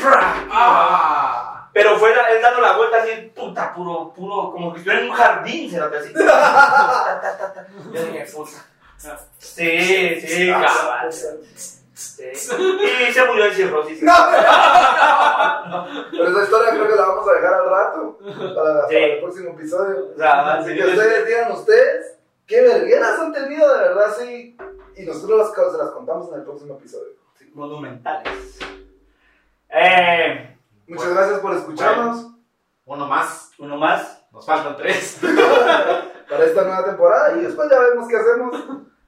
Ah. 0.52 1.65
Pero 1.76 2.00
fue 2.00 2.16
la- 2.16 2.30
él 2.30 2.42
dando 2.42 2.62
la 2.62 2.78
vuelta 2.78 3.04
así, 3.04 3.12
puta, 3.36 3.74
puro, 3.74 4.14
puro, 4.14 4.50
como 4.54 4.72
que 4.72 4.80
estuviera 4.80 5.04
en 5.04 5.10
un 5.10 5.16
jardín, 5.16 5.70
se 5.70 5.78
así. 5.78 6.14
Ta, 6.14 7.20
ta. 7.22 7.68
Yo 7.92 8.02
dije, 8.02 8.26
puta. 8.34 8.52
Sí, 9.38 10.22
sí, 10.22 10.50
cabal. 10.52 11.12
Sí. 11.12 11.28
Y 12.24 13.12
se 13.12 13.26
murió 13.26 13.44
de 13.44 13.54
cirrosis. 13.54 14.00
Pero 14.00 14.14
esa 16.30 16.44
historia 16.44 16.70
creo 16.72 16.88
que 16.88 16.96
la 16.96 17.08
vamos 17.08 17.28
a 17.28 17.34
dejar 17.34 17.54
al 17.56 17.70
rato. 17.70 18.18
Para, 18.56 18.88
el 18.90 19.20
próximo 19.20 19.50
episodio. 19.52 20.12
O 20.14 20.18
sea, 20.18 20.54
Así 20.54 20.70
sí, 20.70 20.78
que 20.78 20.86
ustedes 20.86 21.28
digan 21.28 21.52
ustedes 21.52 22.16
qué 22.48 22.62
vergueras 22.62 23.20
han 23.20 23.34
tenido 23.34 23.74
de 23.74 23.80
verdad, 23.82 24.16
sí. 24.18 24.56
Y 24.96 25.04
nosotros 25.04 25.40
las, 25.40 25.52
se 25.74 25.78
las 25.78 25.90
contamos 25.92 26.30
en 26.32 26.36
el 26.40 26.46
próximo 26.46 26.76
episodio. 26.76 27.16
sí, 27.38 27.52
monumentales. 27.54 28.60
Eh, 29.70 30.55
Muchas 30.88 31.14
gracias 31.14 31.40
por 31.40 31.54
escucharnos 31.56 32.28
Uno 32.86 33.08
más. 33.08 33.52
uno 33.60 33.78
más. 33.78 34.26
Nos 34.32 34.46
faltan 34.46 34.76
tres. 34.78 35.20
para 36.30 36.44
esta 36.46 36.64
nueva 36.64 36.86
temporada 36.86 37.38
y 37.38 37.42
después 37.42 37.70
ya 37.70 37.80
vemos 37.80 38.08
qué 38.08 38.18
hacemos. 38.18 38.64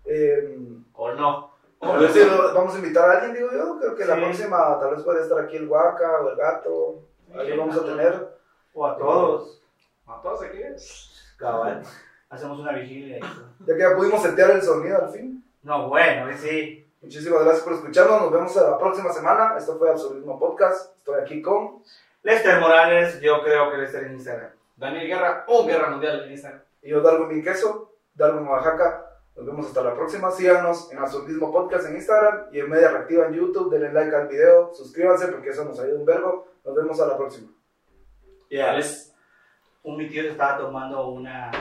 Eh, 0.06 0.58
O 0.94 1.12
no. 1.14 1.52
a 1.82 1.92
ver 1.98 2.12
si 2.12 2.24
lo- 2.26 2.54
vamos 2.54 2.74
a 2.76 2.78
invitar 2.80 3.10
a 3.10 3.14
alguien, 3.20 3.34
digo 3.36 3.50
yo. 3.52 3.78
Creo 3.80 3.96
que 3.96 4.06
la 4.06 4.16
próxima 4.16 4.80
tal 4.80 4.96
vez 4.96 5.04
puede 5.04 5.22
estar 5.22 5.40
aquí 5.40 5.58
el 5.58 5.68
Guaca 5.68 6.22
o 6.22 6.30
el 6.30 6.36
Gato. 6.38 7.02
Ahí 7.38 7.50
lo 7.56 7.58
vamos 7.68 7.78
a 7.78 7.86
tener. 7.86 8.38
O 8.74 8.86
a 8.88 8.98
todos. 8.98 9.62
¿A 10.08 10.22
todos 10.22 10.42
aquí? 10.44 10.60
Cabal. 11.38 11.84
Hacemos 12.30 12.60
una 12.60 12.72
vigilia. 12.74 13.20
Ya 13.66 13.74
que 13.76 13.80
ya 13.82 13.96
pudimos 13.96 14.22
setear 14.22 14.52
el 14.52 14.62
sonido 14.62 14.98
al 15.04 15.10
fin. 15.12 15.44
No, 15.64 15.90
bueno, 15.90 16.26
sí. 16.38 16.87
Muchísimas 17.08 17.42
gracias 17.42 17.64
por 17.64 17.72
escucharnos. 17.72 18.22
Nos 18.24 18.32
vemos 18.34 18.56
la 18.58 18.78
próxima 18.78 19.14
semana. 19.14 19.56
Esto 19.58 19.78
fue 19.78 19.90
Absolutismo 19.90 20.38
Podcast. 20.38 20.98
Estoy 20.98 21.22
aquí 21.22 21.42
con. 21.42 21.82
Lester 22.22 22.60
Morales, 22.60 23.22
yo 23.22 23.42
creo 23.44 23.72
que 23.72 23.78
Lester 23.78 24.04
en 24.04 24.16
Instagram. 24.16 24.52
Daniel 24.76 25.08
Guerra, 25.08 25.46
un 25.48 25.68
Guerra 25.68 25.90
Mundial 25.90 26.26
en 26.26 26.32
Instagram. 26.32 26.62
Y 26.82 26.90
yo, 26.90 27.00
Darwin 27.00 27.30
Mi 27.30 27.42
Queso, 27.42 27.94
Darwin 28.14 28.46
Oaxaca. 28.46 29.06
Nos 29.38 29.46
vemos 29.46 29.68
hasta 29.68 29.84
la 29.84 29.96
próxima. 29.96 30.32
Síganos 30.32 30.92
en 30.92 30.98
Absolutismo 30.98 31.50
Podcast 31.50 31.88
en 31.88 31.96
Instagram 31.96 32.48
y 32.52 32.60
en 32.60 32.70
Media 32.70 32.92
Reactiva 32.92 33.28
en 33.28 33.36
YouTube. 33.36 33.72
Denle 33.72 33.94
like 33.94 34.14
al 34.14 34.28
video. 34.28 34.74
Suscríbanse 34.74 35.30
porque 35.30 35.52
eso 35.52 35.64
nos 35.64 35.80
ayuda 35.80 36.00
un 36.00 36.06
vergo. 36.06 36.46
Nos 36.66 36.76
vemos 36.76 37.00
a 37.00 37.08
la 37.08 37.16
próxima. 37.16 37.48
Ya. 38.50 38.66
¿Cuál 38.66 38.80
es? 38.80 39.16
Un 39.84 39.96
mi 39.96 40.10
tío 40.10 40.24
estaba 40.24 40.58
tomando 40.58 41.08
una 41.08 41.52